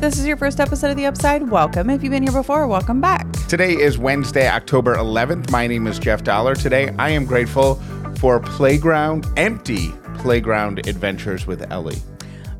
If 0.00 0.04
this 0.12 0.18
is 0.18 0.26
your 0.26 0.38
first 0.38 0.60
episode 0.60 0.90
of 0.90 0.96
The 0.96 1.04
Upside, 1.04 1.50
welcome. 1.50 1.90
If 1.90 2.02
you've 2.02 2.10
been 2.10 2.22
here 2.22 2.32
before, 2.32 2.66
welcome 2.66 3.02
back. 3.02 3.30
Today 3.48 3.74
is 3.74 3.98
Wednesday, 3.98 4.48
October 4.48 4.94
11th. 4.94 5.50
My 5.50 5.66
name 5.66 5.86
is 5.86 5.98
Jeff 5.98 6.24
Dauler. 6.24 6.54
Today, 6.54 6.94
I 6.98 7.10
am 7.10 7.26
grateful 7.26 7.74
for 8.16 8.40
playground, 8.40 9.26
empty 9.36 9.90
playground 10.14 10.86
adventures 10.88 11.46
with 11.46 11.70
Ellie. 11.70 11.98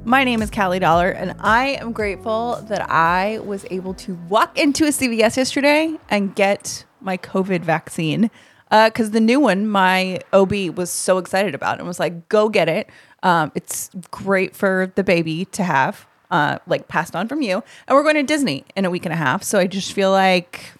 My 0.05 0.23
name 0.23 0.43
is 0.43 0.51
Callie 0.51 0.80
Dauler, 0.80 1.09
and 1.09 1.34
I 1.41 1.79
am 1.80 1.93
grateful 1.93 2.62
that 2.69 2.91
I 2.91 3.39
was 3.39 3.65
able 3.70 3.95
to 3.95 4.16
walk 4.29 4.59
into 4.59 4.84
a 4.84 4.88
CVS 4.88 5.38
yesterday 5.38 5.97
and 6.11 6.34
get 6.34 6.84
my 7.01 7.16
COVID 7.16 7.62
vaccine. 7.62 8.30
Because 8.69 9.09
uh, 9.09 9.12
the 9.12 9.20
new 9.20 9.41
one, 9.41 9.66
my 9.66 10.20
OB 10.34 10.77
was 10.77 10.91
so 10.91 11.16
excited 11.16 11.55
about 11.55 11.79
and 11.79 11.88
was 11.88 11.98
like, 11.98 12.29
go 12.29 12.51
get 12.51 12.69
it. 12.69 12.91
Um, 13.23 13.51
it's 13.55 13.91
great 14.11 14.55
for 14.55 14.93
the 14.95 15.02
baby 15.02 15.47
to 15.47 15.65
have, 15.65 16.07
uh, 16.30 16.59
like 16.66 16.89
passed 16.89 17.15
on 17.16 17.29
from 17.29 17.43
you. 17.43 17.62
And 17.89 17.97
we're 17.97 18.02
going 18.02 18.15
to 18.16 18.23
Disney 18.23 18.65
in 18.77 18.84
a 18.84 18.91
week 18.91 19.05
and 19.05 19.12
a 19.12 19.16
half. 19.16 19.43
So 19.43 19.59
I 19.59 19.66
just 19.66 19.93
feel 19.93 20.11
like 20.11 20.73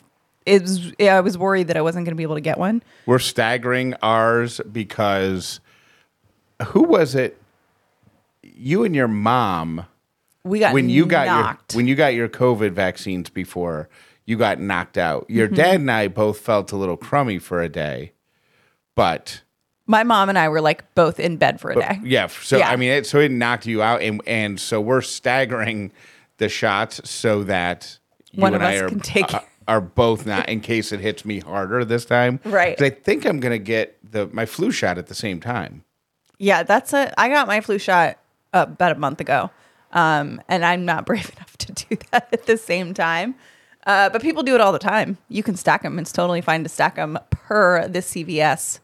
it 0.47 0.63
was, 0.63 0.93
yeah, 0.99 1.17
I 1.17 1.21
was 1.21 1.37
worried 1.37 1.69
that 1.69 1.77
I 1.77 1.81
wasn't 1.81 2.05
going 2.07 2.13
to 2.13 2.17
be 2.17 2.23
able 2.23 2.37
to 2.37 2.41
get 2.41 2.59
one. 2.59 2.83
We're 3.07 3.19
staggering 3.19 3.95
ours 4.03 4.61
because 4.71 5.61
who 6.69 6.83
was 6.83 7.15
it? 7.15 7.41
You 8.43 8.85
and 8.85 8.95
your 8.95 9.09
mom. 9.09 9.87
We 10.45 10.59
got 10.59 10.73
when 10.73 10.89
you 10.89 11.05
got 11.07 11.27
knocked. 11.27 11.75
your 11.75 11.79
when 11.79 11.87
you 11.87 11.95
got 11.95 12.15
your 12.15 12.29
COVID 12.29 12.71
vaccines 12.73 13.29
before 13.29 13.89
you 14.25 14.37
got 14.39 14.59
knocked 14.61 14.97
out. 14.97 15.27
Your 15.29 15.47
Mm-hmm. 15.49 15.55
dad 15.57 15.81
and 15.81 15.91
I 15.91 16.09
both 16.09 16.39
felt 16.41 16.73
a 16.73 16.77
little 16.77 16.97
crummy 16.97 17.39
for 17.39 17.61
a 17.61 17.69
day, 17.69 18.13
but 18.95 19.43
my 19.91 20.05
mom 20.05 20.29
and 20.29 20.39
I 20.39 20.49
were 20.49 20.61
like 20.61 20.95
both 20.95 21.19
in 21.19 21.37
bed 21.37 21.61
for 21.61 21.71
a 21.73 21.75
day. 21.75 21.99
yeah. 22.05 22.29
So 22.29 22.59
Yeah. 22.59 22.69
I 22.71 22.77
mean, 22.77 22.91
it, 22.93 23.07
so 23.07 23.19
it 23.19 23.31
knocked 23.31 23.67
you 23.67 23.83
out, 23.83 24.01
and 24.03 24.23
and 24.27 24.59
so 24.61 24.81
we're 24.81 25.01
staggering 25.03 25.91
the 26.39 26.49
shots 26.49 27.01
so 27.11 27.43
that 27.45 27.99
you 28.33 28.41
One 28.41 28.55
and 28.55 28.63
of 28.63 28.69
I 28.69 28.77
us 28.77 28.83
are, 28.83 28.89
can 28.89 29.01
take 29.01 29.35
are, 29.35 29.43
are 29.69 29.81
both 29.81 30.25
not 30.27 30.49
in 30.49 30.61
case 30.61 30.93
it 30.93 31.01
hits 31.01 31.25
me 31.25 31.41
harder 31.41 31.85
this 31.85 32.05
time. 32.05 32.39
Right. 32.45 32.79
'Cause 32.79 32.87
I 32.87 32.91
think 32.91 33.27
I'm 33.27 33.41
gonna 33.41 33.59
get 33.59 33.99
the 34.09 34.29
my 34.33 34.47
flu 34.47 34.71
shot 34.71 34.97
at 34.97 35.09
the 35.09 35.15
same 35.15 35.41
time. 35.41 35.85
Yeah, 36.39 36.63
that's 36.63 36.93
a. 36.95 37.13
I 37.21 37.29
got 37.29 37.47
my 37.49 37.61
flu 37.61 37.79
shot 37.79 38.17
uh, 38.55 38.67
about 38.69 38.93
a 38.93 38.99
month 38.99 39.21
ago, 39.21 39.51
um, 39.93 40.41
and 40.49 40.65
I'm 40.65 40.85
not 40.85 41.05
brave 41.11 41.31
enough 41.37 41.57
to 41.59 41.73
do 41.73 41.97
that 42.13 42.29
at 42.33 42.47
the 42.47 42.57
same 42.57 42.95
time. 42.95 43.35
Uh, 43.87 44.09
but 44.11 44.23
people 44.23 44.43
do 44.43 44.55
it 44.55 44.61
all 44.61 44.73
the 44.73 44.79
time. 44.79 45.19
You 45.29 45.43
can 45.43 45.57
stack 45.57 45.83
them. 45.83 45.99
It's 45.99 46.13
totally 46.13 46.41
fine 46.43 46.63
to 46.63 46.69
stack 46.69 46.95
them 46.97 47.19
per 47.31 47.89
the 47.89 48.01
CVS 48.01 48.79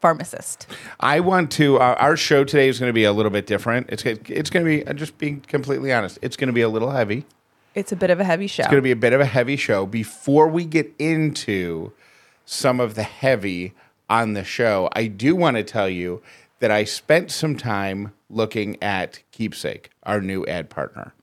pharmacist. 0.00 0.66
I 0.98 1.20
want 1.20 1.50
to. 1.52 1.78
Uh, 1.78 1.96
our 1.98 2.16
show 2.16 2.44
today 2.44 2.68
is 2.68 2.78
going 2.78 2.88
to 2.88 2.94
be 2.94 3.04
a 3.04 3.12
little 3.12 3.30
bit 3.30 3.46
different. 3.46 3.88
It's 3.90 4.04
it's 4.04 4.50
going 4.50 4.64
to 4.64 4.68
be. 4.68 4.86
I'm 4.88 4.96
just 4.96 5.18
being 5.18 5.40
completely 5.42 5.92
honest. 5.92 6.18
It's 6.22 6.36
going 6.36 6.48
to 6.48 6.52
be 6.52 6.62
a 6.62 6.68
little 6.68 6.90
heavy. 6.90 7.26
It's 7.74 7.92
a 7.92 7.96
bit 7.96 8.10
of 8.10 8.18
a 8.18 8.24
heavy 8.24 8.46
show. 8.46 8.62
It's 8.62 8.70
going 8.70 8.80
to 8.80 8.82
be 8.82 8.90
a 8.90 8.96
bit 8.96 9.12
of 9.12 9.20
a 9.20 9.26
heavy 9.26 9.56
show. 9.56 9.86
Before 9.86 10.48
we 10.48 10.64
get 10.64 10.92
into 10.98 11.92
some 12.44 12.80
of 12.80 12.94
the 12.96 13.04
heavy 13.04 13.74
on 14.08 14.32
the 14.32 14.42
show, 14.42 14.88
I 14.92 15.06
do 15.06 15.36
want 15.36 15.56
to 15.56 15.62
tell 15.62 15.88
you 15.88 16.20
that 16.58 16.70
I 16.70 16.84
spent 16.84 17.30
some 17.30 17.56
time 17.56 18.12
looking 18.28 18.76
at 18.82 19.20
Qeepsake, 19.32 19.86
our 20.02 20.20
new 20.20 20.44
ad 20.46 20.68
partner, 20.68 21.14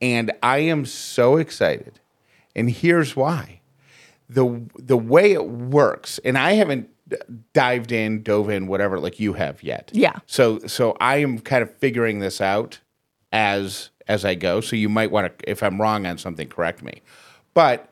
and 0.00 0.32
I 0.42 0.58
am 0.58 0.86
so 0.86 1.36
excited. 1.36 1.98
And 2.54 2.70
here's 2.70 3.16
why: 3.16 3.60
the 4.28 4.62
the 4.76 4.96
way 4.96 5.32
it 5.32 5.46
works, 5.46 6.20
and 6.24 6.38
I 6.38 6.52
haven't 6.52 6.88
dived 7.52 7.92
in, 7.92 8.22
dove 8.22 8.50
in, 8.50 8.66
whatever, 8.66 8.98
like 8.98 9.20
you 9.20 9.34
have 9.34 9.62
yet. 9.62 9.90
Yeah. 9.92 10.18
So 10.26 10.58
so 10.60 10.96
I 11.00 11.16
am 11.18 11.38
kind 11.38 11.62
of 11.62 11.74
figuring 11.76 12.20
this 12.20 12.40
out 12.40 12.80
as 13.32 13.90
as 14.08 14.24
I 14.24 14.34
go. 14.34 14.60
So 14.60 14.76
you 14.76 14.88
might 14.88 15.10
want 15.10 15.38
to, 15.38 15.50
if 15.50 15.62
I'm 15.62 15.80
wrong 15.80 16.06
on 16.06 16.18
something, 16.18 16.48
correct 16.48 16.82
me. 16.82 17.02
But 17.54 17.90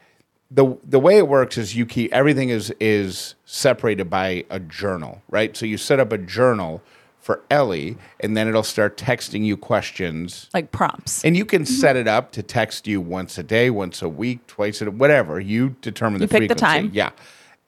the 0.51 0.77
the 0.83 0.99
way 0.99 1.19
it 1.19 1.29
works 1.29 1.59
is 1.59 1.77
you 1.77 1.87
keep 1.87 2.13
everything 2.13 2.49
is 2.49 2.73
is 2.81 3.35
separated 3.45 4.09
by 4.11 4.45
a 4.51 4.59
journal, 4.59 5.23
right? 5.29 5.57
So 5.57 5.67
you 5.67 5.77
set 5.77 6.01
up 6.01 6.13
a 6.13 6.19
journal 6.19 6.83
for 7.29 7.43
Ellie, 7.51 7.99
and 8.21 8.35
then 8.37 8.49
it'll 8.49 8.63
start 8.63 8.97
texting 8.97 9.45
you 9.45 9.57
questions. 9.57 10.49
like 10.55 10.73
prompts. 10.73 11.23
And 11.25 11.37
you 11.37 11.45
can 11.45 11.65
mm-hmm. 11.65 11.75
set 11.75 11.95
it 11.95 12.09
up 12.09 12.33
to 12.33 12.43
text 12.43 12.87
you 12.87 13.03
once 13.03 13.37
a 13.37 13.43
day, 13.43 13.69
once 13.69 14.01
a 14.01 14.09
week, 14.09 14.47
twice 14.47 14.81
a 14.81 14.91
whatever. 14.91 15.39
You 15.39 15.77
determine 15.83 16.21
the 16.21 16.25
You 16.25 16.29
pick 16.29 16.49
the 16.49 16.55
time. 16.55 16.91
Yeah. 16.95 17.11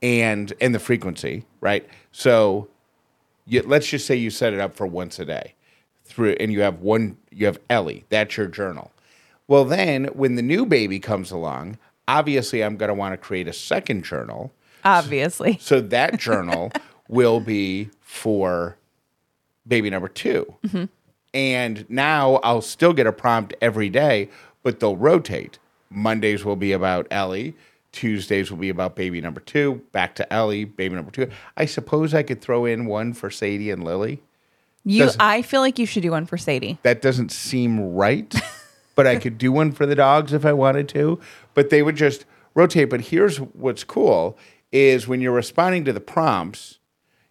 And 0.02 0.52
and 0.60 0.74
the 0.74 0.78
frequency, 0.78 1.44
right? 1.60 1.86
So 2.12 2.68
you, 3.46 3.62
let's 3.62 3.88
just 3.88 4.06
say 4.06 4.16
you 4.16 4.30
set 4.30 4.52
it 4.52 4.60
up 4.60 4.74
for 4.74 4.86
once 4.86 5.18
a 5.18 5.24
day 5.24 5.54
through 6.04 6.36
and 6.40 6.52
you 6.52 6.62
have 6.62 6.80
one 6.80 7.16
you 7.30 7.46
have 7.46 7.60
Ellie, 7.68 8.04
that's 8.08 8.36
your 8.36 8.46
journal. 8.46 8.90
Well 9.46 9.64
then 9.64 10.06
when 10.06 10.36
the 10.36 10.42
new 10.42 10.64
baby 10.64 10.98
comes 11.00 11.30
along, 11.30 11.78
obviously 12.08 12.62
I'm 12.64 12.76
going 12.76 12.88
to 12.88 12.94
want 12.94 13.12
to 13.12 13.16
create 13.18 13.48
a 13.48 13.52
second 13.52 14.04
journal. 14.04 14.52
Obviously, 14.84 15.58
So 15.60 15.80
that 15.80 16.18
journal 16.18 16.72
will 17.08 17.40
be 17.40 17.90
for 18.00 18.76
baby 19.66 19.90
number 19.90 20.08
2 20.08 20.54
mm-hmm. 20.66 20.84
And 21.32 21.88
now 21.88 22.36
I'll 22.36 22.62
still 22.62 22.92
get 22.92 23.06
a 23.06 23.12
prompt 23.12 23.54
every 23.60 23.88
day, 23.88 24.28
but 24.62 24.80
they'll 24.80 24.96
rotate. 24.96 25.58
Mondays 25.88 26.44
will 26.44 26.56
be 26.56 26.72
about 26.72 27.06
Ellie. 27.10 27.54
Tuesdays 27.92 28.50
will 28.50 28.58
be 28.58 28.68
about 28.68 28.94
baby 28.96 29.20
number 29.20 29.40
two. 29.40 29.82
Back 29.92 30.14
to 30.16 30.32
Ellie, 30.32 30.64
baby 30.64 30.94
number 30.94 31.10
two. 31.10 31.28
I 31.56 31.64
suppose 31.64 32.14
I 32.14 32.22
could 32.22 32.40
throw 32.40 32.64
in 32.64 32.86
one 32.86 33.12
for 33.12 33.30
Sadie 33.30 33.70
and 33.70 33.84
Lily. 33.84 34.22
you. 34.84 35.04
does- 35.04 35.16
I 35.18 35.42
feel 35.42 35.60
like 35.60 35.78
you 35.78 35.86
should 35.86 36.02
do 36.02 36.12
one 36.12 36.26
for 36.26 36.38
Sadie. 36.38 36.78
That 36.82 37.02
doesn't 37.02 37.32
seem 37.32 37.94
right, 37.94 38.32
but 38.94 39.06
I 39.06 39.16
could 39.16 39.38
do 39.38 39.52
one 39.52 39.72
for 39.72 39.86
the 39.86 39.94
dogs 39.94 40.32
if 40.32 40.44
I 40.44 40.52
wanted 40.52 40.88
to. 40.90 41.20
But 41.54 41.70
they 41.70 41.82
would 41.82 41.96
just 41.96 42.24
rotate. 42.54 42.90
But 42.90 43.02
here's 43.02 43.38
what's 43.38 43.84
cool 43.84 44.38
is 44.72 45.08
when 45.08 45.20
you're 45.20 45.32
responding 45.32 45.84
to 45.84 45.92
the 45.92 46.00
prompts, 46.00 46.78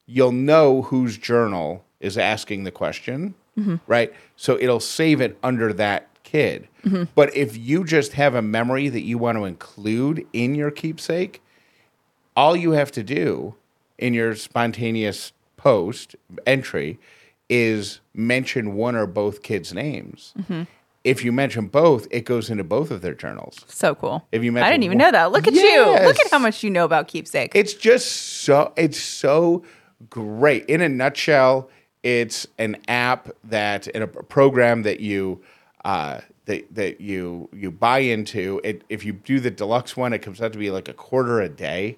you'll 0.05 0.31
know 0.31 0.83
whose 0.83 1.17
journal 1.17 1.85
is 1.99 2.17
asking 2.17 2.63
the 2.63 2.71
question, 2.71 3.33
mm-hmm. 3.57 3.75
right? 3.87 4.13
So 4.35 4.57
it'll 4.59 4.79
save 4.79 5.21
it 5.21 5.37
under 5.41 5.71
that 5.73 6.18
kid. 6.29 6.67
Mm-hmm. 6.85 7.03
But 7.15 7.35
if 7.35 7.57
you 7.57 7.83
just 7.83 8.13
have 8.13 8.35
a 8.35 8.41
memory 8.41 8.87
that 8.89 9.01
you 9.01 9.17
want 9.17 9.37
to 9.37 9.45
include 9.45 10.27
in 10.31 10.53
your 10.53 10.69
qeepsake, 10.69 11.39
all 12.35 12.55
you 12.55 12.71
have 12.71 12.91
to 12.91 13.03
do 13.03 13.55
in 13.97 14.13
your 14.13 14.35
spontaneous 14.35 15.33
post 15.57 16.15
entry 16.45 16.99
is 17.49 17.99
mention 18.13 18.75
one 18.75 18.95
or 18.95 19.07
both 19.07 19.41
kids' 19.41 19.73
names. 19.73 20.33
Mm-hmm. 20.37 20.63
If 21.03 21.23
you 21.23 21.31
mention 21.31 21.67
both, 21.67 22.07
it 22.11 22.25
goes 22.25 22.49
into 22.49 22.63
both 22.63 22.91
of 22.91 23.01
their 23.01 23.15
journals. 23.15 23.65
So 23.67 23.95
cool. 23.95 24.27
If 24.31 24.43
you 24.43 24.51
mention, 24.51 24.67
I 24.67 24.71
didn't 24.71 24.83
even 24.83 24.99
one- 24.99 25.07
know 25.07 25.11
that. 25.11 25.31
Look 25.31 25.47
at 25.47 25.55
you. 25.55 25.85
Look 26.05 26.19
at 26.19 26.29
how 26.29 26.39
much 26.39 26.61
you 26.63 26.69
know 26.69 26.85
about 26.85 27.07
qeepsake. 27.07 27.51
It's 27.55 27.73
just 27.73 28.11
so 28.43 28.71
it's 28.77 28.99
so 28.99 29.63
great. 30.09 30.65
In 30.65 30.81
a 30.81 30.89
nutshell, 30.89 31.69
it's 32.03 32.47
an 32.57 32.77
app 32.87 33.29
that 33.45 33.87
in 33.87 34.03
a 34.03 34.07
program 34.07 34.83
that 34.83 34.99
you 34.99 35.41
uh, 35.85 36.21
that 36.45 36.73
that 36.75 37.01
you 37.01 37.49
you 37.53 37.71
buy 37.71 37.99
into. 37.99 38.59
It 38.63 38.83
if 38.89 39.05
you 39.05 39.13
do 39.13 39.39
the 39.39 39.51
deluxe 39.51 39.95
one, 39.95 40.13
it 40.13 40.19
comes 40.19 40.41
out 40.41 40.51
to 40.53 40.59
be 40.59 40.71
like 40.71 40.87
a 40.87 40.93
quarter 40.93 41.39
a 41.41 41.49
day. 41.49 41.97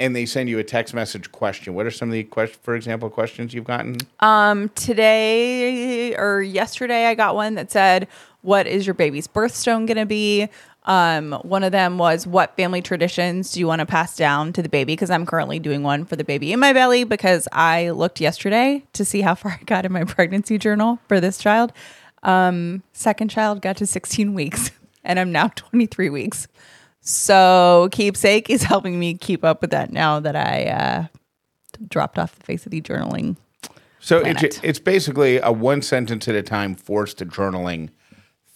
And 0.00 0.14
they 0.14 0.26
send 0.26 0.48
you 0.48 0.58
a 0.58 0.64
text 0.64 0.92
message 0.92 1.30
question. 1.30 1.74
What 1.74 1.86
are 1.86 1.90
some 1.90 2.08
of 2.08 2.14
the 2.14 2.24
questions, 2.24 2.60
for 2.64 2.74
example, 2.74 3.08
questions 3.08 3.54
you've 3.54 3.64
gotten? 3.64 3.96
Um, 4.18 4.68
today 4.70 6.16
or 6.16 6.42
yesterday, 6.42 7.06
I 7.06 7.14
got 7.14 7.36
one 7.36 7.54
that 7.54 7.70
said, 7.70 8.08
"What 8.42 8.66
is 8.66 8.86
your 8.86 8.94
baby's 8.94 9.28
birthstone 9.28 9.86
going 9.86 9.98
to 9.98 10.06
be?" 10.06 10.48
Um, 10.86 11.32
one 11.42 11.62
of 11.62 11.70
them 11.70 11.96
was, 11.96 12.26
"What 12.26 12.56
family 12.56 12.82
traditions 12.82 13.52
do 13.52 13.60
you 13.60 13.68
want 13.68 13.80
to 13.80 13.86
pass 13.86 14.16
down 14.16 14.52
to 14.54 14.62
the 14.62 14.68
baby?" 14.68 14.94
Because 14.94 15.10
I'm 15.10 15.26
currently 15.26 15.60
doing 15.60 15.84
one 15.84 16.04
for 16.04 16.16
the 16.16 16.24
baby 16.24 16.52
in 16.52 16.58
my 16.58 16.72
belly 16.72 17.04
because 17.04 17.46
I 17.52 17.90
looked 17.90 18.20
yesterday 18.20 18.82
to 18.94 19.04
see 19.04 19.20
how 19.20 19.36
far 19.36 19.52
I 19.60 19.64
got 19.64 19.86
in 19.86 19.92
my 19.92 20.02
pregnancy 20.02 20.58
journal 20.58 20.98
for 21.06 21.20
this 21.20 21.38
child. 21.38 21.72
Um, 22.24 22.82
second 22.92 23.28
child 23.28 23.62
got 23.62 23.76
to 23.78 23.86
16 23.86 24.34
weeks, 24.34 24.70
and 25.04 25.20
I'm 25.20 25.30
now 25.32 25.48
23 25.48 26.10
weeks. 26.10 26.48
So 27.00 27.88
qeepsake 27.92 28.48
is 28.48 28.62
helping 28.62 28.98
me 28.98 29.14
keep 29.14 29.44
up 29.44 29.60
with 29.60 29.70
that 29.70 29.92
now 29.92 30.20
that 30.20 30.34
I 30.34 30.64
uh, 30.64 31.06
dropped 31.88 32.18
off 32.18 32.34
the 32.34 32.44
face 32.44 32.64
of 32.64 32.72
the 32.72 32.80
journaling. 32.80 33.36
So 34.00 34.20
Planet. 34.20 34.42
it's 34.42 34.60
it's 34.62 34.78
basically 34.78 35.38
a 35.38 35.50
one 35.52 35.82
sentence 35.82 36.28
at 36.28 36.34
a 36.34 36.42
time 36.42 36.74
forced 36.74 37.18
to 37.18 37.26
journaling 37.26 37.90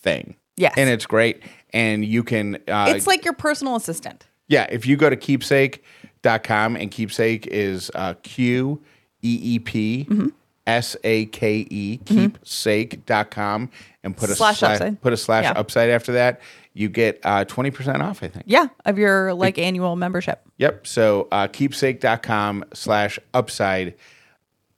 thing. 0.03 0.37
Yes. 0.56 0.75
and 0.76 0.91
it's 0.91 1.06
great. 1.06 1.43
And 1.73 2.05
you 2.05 2.25
can 2.25 2.56
uh, 2.67 2.87
It's 2.88 3.06
like 3.06 3.25
your 3.25 3.35
personal 3.35 3.76
assistant. 3.76 4.26
Yeah, 4.49 4.67
if 4.71 4.87
you 4.87 4.97
go 4.97 5.09
to 5.09 5.17
qeepsake.com 5.17 6.76
and 6.76 6.91
qeepsake 6.91 7.47
is 7.47 7.91
uh, 7.94 8.14
Q 8.23 8.82
E 9.23 9.38
E 9.43 9.59
P 9.59 10.06
Mm-hmm. 10.09 10.29
S 10.69 10.97
A 11.03 11.25
K 11.26 11.67
E, 11.69 11.99
qeepsake.com, 12.05 13.70
and 14.05 14.17
put 14.17 14.31
a 14.31 14.35
Slash 14.37 14.59
slash, 14.59 14.75
upside. 14.75 15.00
put 15.00 15.12
a 15.12 15.17
slash 15.17 15.44
Yeah. 15.44 15.53
upside 15.53 15.91
after 15.91 16.12
that, 16.12 16.41
you 16.75 16.88
get 16.88 17.19
uh, 17.25 17.44
20% 17.44 18.00
off, 18.00 18.23
I 18.23 18.29
think. 18.29 18.44
Yeah, 18.47 18.69
of 18.85 18.99
your 18.99 19.35
like 19.35 19.59
annual 19.59 19.97
membership. 19.97 20.43
Yep. 20.59 20.87
So 20.87 21.26
uh, 21.32 21.49
qeepsake.com 21.49 22.65
slash 22.75 23.19
upside. 23.35 23.94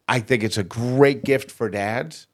I 0.08 0.20
think 0.20 0.42
it's 0.42 0.56
a 0.58 0.64
great 0.64 1.24
gift 1.24 1.50
for 1.50 1.68
dads. 1.68 2.26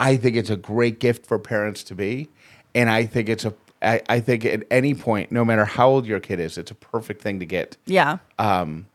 I 0.00 0.16
think 0.16 0.34
it's 0.36 0.50
a 0.50 0.56
great 0.56 0.98
gift 0.98 1.26
for 1.26 1.38
parents 1.38 1.82
to 1.84 1.94
be. 1.94 2.28
and 2.74 2.90
I 2.90 3.06
think 3.06 3.28
it's 3.28 3.44
a. 3.44 3.54
I, 3.82 4.00
I 4.08 4.20
think 4.20 4.44
at 4.44 4.62
any 4.70 4.94
point, 4.94 5.32
no 5.32 5.44
matter 5.44 5.64
how 5.64 5.88
old 5.88 6.06
your 6.06 6.20
kid 6.20 6.38
is, 6.38 6.56
it's 6.56 6.70
a 6.70 6.74
perfect 6.74 7.20
thing 7.20 7.40
to 7.40 7.46
get 7.46 7.76
Yeah. 7.86 8.18
Um, 8.38 8.86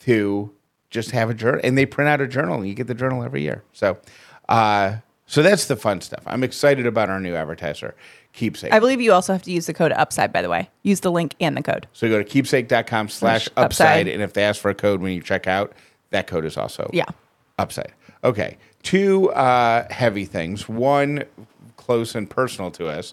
to 0.00 0.52
just 0.90 1.10
have 1.10 1.30
a 1.30 1.34
journal 1.34 1.60
and 1.64 1.76
they 1.76 1.86
print 1.86 2.08
out 2.08 2.20
a 2.20 2.26
journal 2.26 2.56
and 2.56 2.68
you 2.68 2.74
get 2.74 2.86
the 2.86 2.94
journal 2.94 3.22
every 3.22 3.42
year 3.42 3.62
so 3.72 3.98
uh 4.48 4.96
so 5.26 5.42
that's 5.42 5.66
the 5.66 5.76
fun 5.76 6.00
stuff 6.00 6.22
i'm 6.26 6.42
excited 6.42 6.86
about 6.86 7.10
our 7.10 7.20
new 7.20 7.34
advertiser 7.34 7.94
qeepsake 8.34 8.72
I 8.72 8.78
believe 8.78 9.00
you 9.00 9.12
also 9.12 9.32
have 9.32 9.42
to 9.42 9.50
use 9.50 9.66
the 9.66 9.74
code 9.74 9.90
upside, 9.92 10.32
by 10.32 10.42
the 10.42 10.48
way. 10.50 10.68
Use 10.82 11.00
the 11.00 11.10
link 11.10 11.34
and 11.40 11.56
the 11.56 11.62
code. 11.62 11.88
so 11.92 12.08
go 12.08 12.22
to 12.22 12.24
qeepsake.com 12.24 13.08
slash 13.08 13.48
upside 13.56 14.06
and 14.06 14.22
if 14.22 14.32
they 14.34 14.44
ask 14.44 14.60
for 14.60 14.70
a 14.70 14.74
code 14.74 15.00
when 15.00 15.12
you 15.12 15.20
check 15.22 15.46
out 15.48 15.72
that 16.10 16.26
code 16.26 16.44
is 16.44 16.56
also 16.56 16.88
Yeah. 16.92 17.06
upside 17.58 17.92
okay 18.24 18.56
two 18.82 19.30
uh 19.32 19.86
heavy 19.92 20.24
things 20.24 20.68
one 20.68 21.24
close 21.76 22.14
and 22.14 22.28
personal 22.30 22.70
to 22.72 22.86
us 22.86 23.12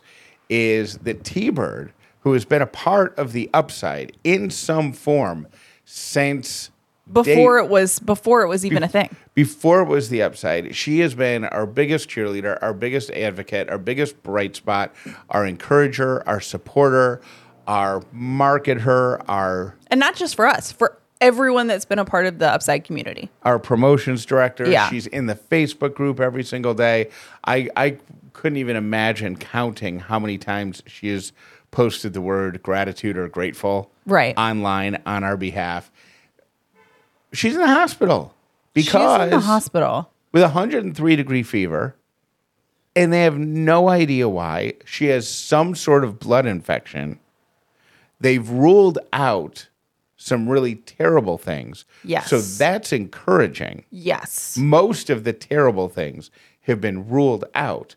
is 0.49 0.97
that 0.99 1.23
t-bird 1.23 1.91
who 2.19 2.33
has 2.33 2.45
been 2.45 2.61
a 2.61 2.67
part 2.67 3.17
of 3.17 3.31
the 3.33 3.49
upside 3.53 4.15
in 4.23 4.49
some 4.49 4.91
form 4.93 5.47
since 5.85 6.69
Before 7.11 7.59
day- 7.59 7.65
it 7.65 7.69
was 7.69 7.99
before 7.99 8.41
it 8.41 8.47
was 8.47 8.65
even 8.65 8.81
a 8.83 8.87
thing. 8.87 9.09
before 9.35 9.81
it 9.81 9.87
was 9.87 10.09
the 10.09 10.21
upside, 10.23 10.75
she 10.75 10.99
has 11.01 11.13
been 11.13 11.45
our 11.45 11.65
biggest 11.67 12.09
cheerleader, 12.09 12.57
our 12.61 12.73
biggest 12.73 13.11
advocate, 13.11 13.69
our 13.69 13.77
biggest 13.77 14.21
bright 14.23 14.55
spot, 14.55 14.93
our 15.29 15.45
encourager, 15.45 16.27
our 16.27 16.41
supporter, 16.41 17.21
our 17.67 18.01
marketer, 18.15 19.23
our 19.27 19.75
And 19.91 19.99
not 19.99 20.15
just 20.15 20.35
for 20.35 20.47
us, 20.47 20.71
for 20.71 20.97
everyone 21.21 21.67
that's 21.67 21.85
been 21.85 21.99
a 21.99 22.05
part 22.05 22.25
of 22.25 22.39
the 22.39 22.49
upside 22.51 22.83
community. 22.83 23.29
our 23.43 23.59
promotions 23.59 24.25
director. 24.25 24.67
Yeah. 24.69 24.89
She's 24.89 25.07
in 25.07 25.27
the 25.27 25.35
Facebook 25.35 25.93
group 25.93 26.19
every 26.19 26.43
single 26.43 26.73
day. 26.73 27.09
I 27.45 27.69
I 27.75 27.97
couldn't 28.33 28.57
even 28.57 28.75
imagine 28.75 29.35
counting 29.37 29.99
how 29.99 30.19
many 30.19 30.37
times 30.37 30.83
she 30.87 31.07
has 31.09 31.31
posted 31.71 32.13
the 32.13 32.21
word 32.21 32.61
gratitude 32.63 33.17
or 33.17 33.27
grateful 33.27 33.91
Right. 34.05 34.37
online 34.37 35.01
on 35.05 35.23
our 35.23 35.35
behalf. 35.37 35.91
She's 37.35 37.55
in 37.55 37.61
the 37.61 37.67
hospital 37.67 38.33
because 38.73 39.19
She's 39.19 39.23
in 39.25 39.29
the 39.31 39.39
hospital. 39.45 40.09
with 40.31 40.41
a 40.43 40.47
103 40.47 41.15
degree 41.15 41.43
fever 41.43 41.95
and 42.95 43.11
they 43.11 43.23
have 43.23 43.37
no 43.37 43.89
idea 43.89 44.27
why 44.29 44.73
she 44.85 45.07
has 45.07 45.27
some 45.27 45.75
sort 45.75 46.03
of 46.03 46.19
blood 46.19 46.45
infection 46.45 47.19
they've 48.19 48.49
ruled 48.49 48.97
out 49.11 49.67
some 50.17 50.47
really 50.47 50.75
terrible 50.75 51.37
things 51.37 51.85
Yes. 52.03 52.29
so 52.29 52.39
that's 52.39 52.93
encouraging 52.93 53.83
Yes. 53.91 54.57
most 54.57 55.09
of 55.09 55.23
the 55.25 55.33
terrible 55.33 55.89
things 55.89 56.31
have 56.61 56.79
been 56.81 57.07
ruled 57.09 57.45
out 57.53 57.95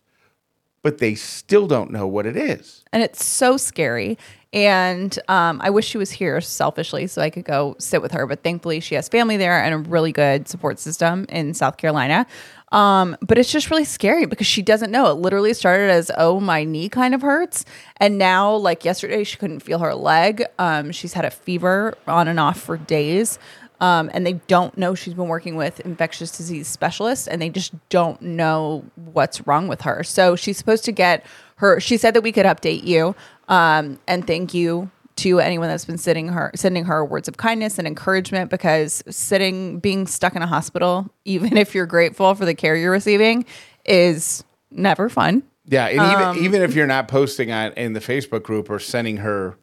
but 0.83 0.99
they 0.99 1.15
still 1.15 1.67
don't 1.67 1.91
know 1.91 2.07
what 2.07 2.27
it 2.27 2.37
is 2.37 2.85
and 2.93 3.03
it's 3.03 3.25
so 3.25 3.57
scary. 3.57 4.17
And 4.53 5.19
um, 5.29 5.61
I 5.63 5.69
wish 5.71 5.87
she 5.87 5.99
was 5.99 6.11
here 6.11 6.41
selfishly 6.41 7.07
so 7.07 7.21
I 7.21 7.29
could 7.29 7.45
go 7.45 7.77
sit 7.79 8.01
with 8.01 8.13
her. 8.13 8.27
But 8.27 8.43
thankfully, 8.43 8.81
she 8.81 8.95
has 8.95 9.09
family 9.09 9.37
there 9.37 9.63
and 9.63 9.75
a 9.75 9.79
really 9.79 10.13
good 10.13 10.49
support 10.49 10.79
system 10.79 11.27
in 11.29 11.53
South 11.53 11.77
Carolina. 11.77 12.27
Um, 12.73 13.17
but 13.21 13.39
it's 13.39 13.51
just 13.51 13.71
really 13.71 13.85
scary 13.85 14.27
because 14.27 14.47
she 14.47 14.63
doesn't 14.63 14.91
know. 14.91 15.11
It 15.11 15.15
literally 15.15 15.55
started 15.55 15.91
as, 15.91 16.11
oh, 16.17 16.41
my 16.41 16.65
knee 16.65 16.89
kind 16.89 17.15
of 17.15 17.23
hurts. 17.23 17.65
And 17.99 18.19
now, 18.19 18.55
like 18.55 18.85
yesterday, 18.85 19.25
she 19.25 19.37
couldn't 19.37 19.61
feel 19.61 19.79
her 19.79 19.95
leg. 19.95 20.45
Um, 20.59 20.93
she's 20.93 21.15
had 21.15 21.25
a 21.25 21.31
fever 21.31 21.97
on 22.07 22.29
and 22.29 22.39
off 22.41 22.61
for 22.61 22.77
days. 22.77 23.39
Um, 23.81 24.11
and 24.13 24.27
they 24.27 24.35
don't 24.49 24.77
know 24.77 24.95
she's 24.95 25.15
been 25.15 25.29
working 25.29 25.55
with 25.55 25.79
infectious 25.81 26.37
disease 26.37 26.67
specialists 26.67 27.29
and 27.29 27.41
they 27.41 27.49
just 27.49 27.73
don't 27.91 28.21
know 28.21 28.85
what's 29.13 29.47
wrong 29.47 29.69
with 29.69 29.83
her. 29.83 30.03
So 30.03 30.35
she's 30.35 30.59
supposed 30.59 30.85
to 30.87 30.93
get 30.93 31.25
her, 31.57 31.79
she 31.79 31.97
said 31.97 32.15
that 32.15 32.23
we 32.23 32.33
could 32.33 32.47
update 32.47 32.85
you 32.85 33.15
um, 33.49 33.99
and 34.09 34.27
thank 34.27 34.53
you 34.53 34.91
to 35.17 35.41
anyone 35.41 35.69
that's 35.69 35.85
been 35.85 35.99
sending 35.99 36.29
her 36.29 36.53
sending 36.55 36.85
her 36.85 37.05
words 37.05 37.27
of 37.27 37.39
kindness 37.39 37.77
and 37.77 37.89
encouragement 37.89 38.51
because 38.51 39.03
sitting 39.11 39.81
being 39.81 40.07
stuck 40.07 40.37
in 40.37 40.43
a 40.43 40.47
hospital 40.47 41.11
even 41.25 41.57
if 41.57 41.75
you're 41.75 41.87
grateful 41.87 42.37
for 42.37 42.45
the 42.45 42.55
care 42.55 42.77
you're 42.77 42.93
receiving 42.93 43.45
is 43.85 44.45
never 44.71 45.09
fun 45.09 45.43
Yeah, 45.71 45.87
and 45.87 46.01
Um, 46.01 46.37
even 46.37 46.45
even 46.45 46.63
if 46.63 46.75
you're 46.75 46.87
not 46.87 47.09
posting 47.09 47.53
on 47.53 47.73
in 47.73 47.93
the 47.93 48.01
Facebook 48.01 48.43
group 48.43 48.71
or 48.71 48.79
sending 48.79 49.19
her 49.19 49.57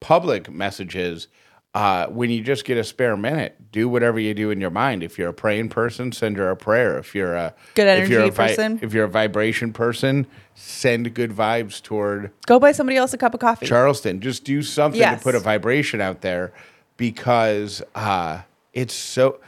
public 0.00 0.50
messages, 0.50 1.28
uh, 1.74 2.06
when 2.08 2.30
you 2.30 2.42
just 2.42 2.64
get 2.64 2.76
a 2.76 2.82
spare 2.84 3.16
minute, 3.16 3.56
do 3.70 3.88
whatever 3.88 4.18
you 4.18 4.34
do 4.34 4.50
in 4.50 4.60
your 4.60 4.70
mind. 4.70 5.02
If 5.04 5.18
you're 5.18 5.28
a 5.28 5.32
praying 5.34 5.68
person, 5.68 6.10
send 6.10 6.36
her 6.36 6.50
a 6.50 6.56
prayer. 6.56 6.98
If 6.98 7.14
you're 7.14 7.34
a 7.34 7.54
Good 7.74 7.86
if 7.86 8.08
you're 8.08 8.20
a 8.20 8.22
energy 8.24 8.36
person. 8.36 8.78
if 8.82 8.92
you're 8.92 9.04
a 9.04 9.08
vibration 9.08 9.72
person, 9.72 10.26
send 10.54 11.14
good 11.14 11.30
vibes 11.30 11.80
toward 11.80 12.32
go 12.46 12.58
buy 12.58 12.72
somebody 12.72 12.96
else 12.96 13.12
a 13.14 13.18
cup 13.18 13.34
of 13.34 13.40
coffee 13.40 13.66
Charleston. 13.66 14.20
Just 14.20 14.42
do 14.44 14.62
something 14.62 15.00
Yes. 15.00 15.18
to 15.20 15.22
put 15.24 15.34
a 15.36 15.40
vibration 15.40 16.00
out 16.00 16.22
there 16.22 16.52
because 16.96 17.82
uh, 17.94 18.42
it's 18.72 18.94
so. 18.94 19.40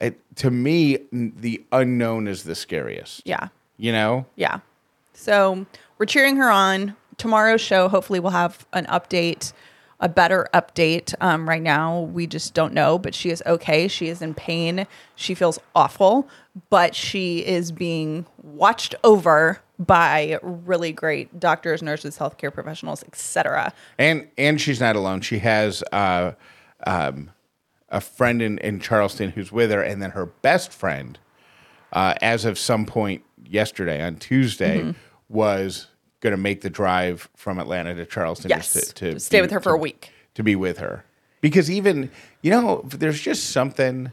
It, 0.00 0.18
to 0.36 0.50
me, 0.50 0.98
the 1.12 1.62
unknown 1.72 2.26
is 2.28 2.44
the 2.44 2.54
scariest. 2.54 3.22
yeah 3.26 3.48
You 3.76 3.92
know. 3.92 4.26
Yeah. 4.36 4.60
So 5.14 5.66
we're 5.98 6.06
cheering 6.06 6.36
her 6.36 6.50
on. 6.50 6.96
Tomorrow's 7.18 7.60
show, 7.60 7.88
hopefully, 7.88 8.18
we'll 8.20 8.32
have 8.32 8.66
an 8.72 8.86
update, 8.86 9.52
a 10.00 10.08
better 10.08 10.48
update. 10.54 11.14
Um, 11.20 11.48
right 11.48 11.62
now, 11.62 12.00
we 12.00 12.26
just 12.26 12.54
don't 12.54 12.72
know, 12.72 12.98
but 12.98 13.14
she 13.14 13.30
is 13.30 13.42
okay. 13.46 13.86
She 13.86 14.08
is 14.08 14.22
in 14.22 14.34
pain. 14.34 14.86
She 15.14 15.34
feels 15.34 15.58
awful, 15.74 16.26
but 16.70 16.94
she 16.94 17.40
is 17.46 17.70
being 17.70 18.26
watched 18.42 18.94
over 19.04 19.60
by 19.78 20.38
really 20.42 20.92
great 20.92 21.38
doctors, 21.38 21.82
nurses, 21.82 22.18
healthcare 22.18 22.52
professionals, 22.52 23.02
etc. 23.04 23.72
and 23.98 24.28
and 24.36 24.60
she's 24.60 24.80
not 24.80 24.96
alone. 24.96 25.20
She 25.20 25.38
has 25.38 25.82
uh, 25.92 26.32
um, 26.86 27.30
a 27.88 28.00
friend 28.00 28.40
in, 28.42 28.58
in 28.58 28.80
Charleston 28.80 29.30
who's 29.30 29.52
with 29.52 29.70
her, 29.70 29.82
and 29.82 30.02
then 30.02 30.10
her 30.12 30.26
best 30.26 30.72
friend, 30.72 31.18
uh, 31.92 32.14
as 32.22 32.44
of 32.44 32.58
some 32.58 32.84
point 32.86 33.22
yesterday 33.44 34.02
on 34.02 34.16
Tuesday, 34.16 34.80
Mm-hmm. 34.82 34.90
was 35.28 35.86
going 36.20 36.32
to 36.32 36.36
make 36.36 36.60
the 36.60 36.70
drive 36.70 37.28
from 37.36 37.58
Atlanta 37.58 37.94
to 37.94 38.06
Charleston 38.06 38.50
Yes. 38.50 38.72
just 38.72 38.96
to, 38.96 39.12
to 39.14 39.20
Stay 39.20 39.38
be- 39.38 39.42
with 39.42 39.50
her 39.52 39.60
for 39.60 39.70
to- 39.70 39.74
a 39.76 39.78
week. 39.78 40.10
to 40.34 40.42
be 40.42 40.54
with 40.56 40.78
her 40.78 41.04
because 41.40 41.70
even 41.70 42.10
you 42.42 42.50
know 42.50 42.82
there's 42.86 43.20
just 43.20 43.50
something. 43.50 44.12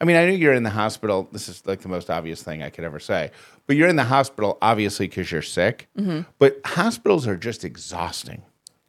I 0.00 0.04
mean, 0.04 0.16
I 0.16 0.26
know 0.26 0.32
you're 0.32 0.52
in 0.52 0.64
the 0.64 0.70
hospital. 0.70 1.28
This 1.30 1.48
is 1.48 1.64
like 1.64 1.80
the 1.82 1.88
most 1.88 2.10
obvious 2.10 2.42
thing 2.42 2.60
I 2.62 2.70
could 2.70 2.82
ever 2.84 2.98
say. 2.98 3.30
But 3.68 3.76
you're 3.76 3.86
in 3.88 3.94
the 3.96 4.02
hospital 4.04 4.58
obviously 4.60 5.06
because 5.06 5.30
you're 5.30 5.42
sick. 5.42 5.88
Mm-hmm. 5.96 6.22
But 6.40 6.60
hospitals 6.64 7.26
are 7.28 7.36
just 7.36 7.64
exhausting. 7.64 8.42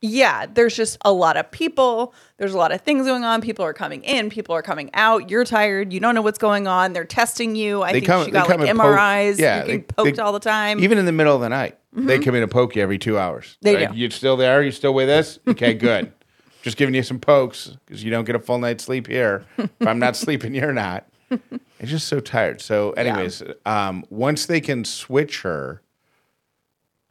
Yeah, 0.05 0.45
there's 0.45 0.75
just 0.75 0.97
a 1.05 1.13
lot 1.13 1.37
of 1.37 1.49
people. 1.49 2.13
There's 2.37 2.53
a 2.53 2.57
lot 2.57 2.73
of 2.73 2.81
things 2.81 3.05
going 3.05 3.23
on. 3.23 3.39
People 3.41 3.63
are 3.63 3.71
coming 3.73 4.03
in. 4.03 4.29
People 4.29 4.53
are 4.53 4.61
coming 4.61 4.89
out. 4.93 5.29
You're 5.29 5.45
tired. 5.45 5.93
You 5.93 6.01
don't 6.01 6.13
know 6.13 6.21
what's 6.21 6.37
going 6.37 6.67
on. 6.67 6.91
They're 6.91 7.05
testing 7.05 7.55
you. 7.55 7.81
I 7.83 7.93
think 7.93 8.03
she 8.03 8.09
got 8.31 8.49
like 8.49 8.59
and 8.59 8.77
poke- 8.77 8.97
MRIs. 8.97 9.39
Yeah, 9.39 9.55
You're 9.59 9.65
getting 9.65 9.79
they- 9.79 9.85
poked 10.03 10.15
they- 10.17 10.21
all 10.21 10.33
the 10.33 10.41
time. 10.41 10.81
Even 10.81 10.97
in 10.97 11.05
the 11.05 11.13
middle 11.13 11.33
of 11.33 11.39
the 11.41 11.47
night, 11.47 11.77
they 11.93 12.19
come 12.19 12.35
in 12.35 12.43
and 12.43 12.51
poke 12.51 12.75
you 12.75 12.81
every 12.81 12.97
two 12.97 13.17
hours. 13.17 13.57
They 13.61 13.87
do. 13.87 13.93
You 13.95 14.09
still 14.09 14.35
there? 14.35 14.61
You 14.61 14.71
still 14.71 14.93
with 14.93 15.09
us? 15.09 15.39
Okay, 15.47 15.73
good. 15.73 16.11
Just 16.63 16.75
giving 16.77 16.95
you 16.95 17.03
some 17.03 17.19
pokes 17.19 17.77
because 17.85 18.03
you 18.03 18.11
don't 18.11 18.25
get 18.25 18.35
a 18.35 18.39
full 18.39 18.57
night's 18.57 18.83
sleep 18.83 19.07
here. 19.07 19.45
If 19.57 19.69
I'm 19.87 19.99
not 19.99 20.15
sleeping, 20.17 20.53
you're 20.53 20.73
not. 20.73 21.07
I'm 21.31 21.59
just 21.83 22.07
so 22.07 22.19
tired. 22.19 22.61
So, 22.61 22.91
anyways, 22.91 23.41
um, 23.65 24.05
once 24.09 24.45
they 24.45 24.61
can 24.61 24.85
switch 24.85 25.41
her, 25.41 25.81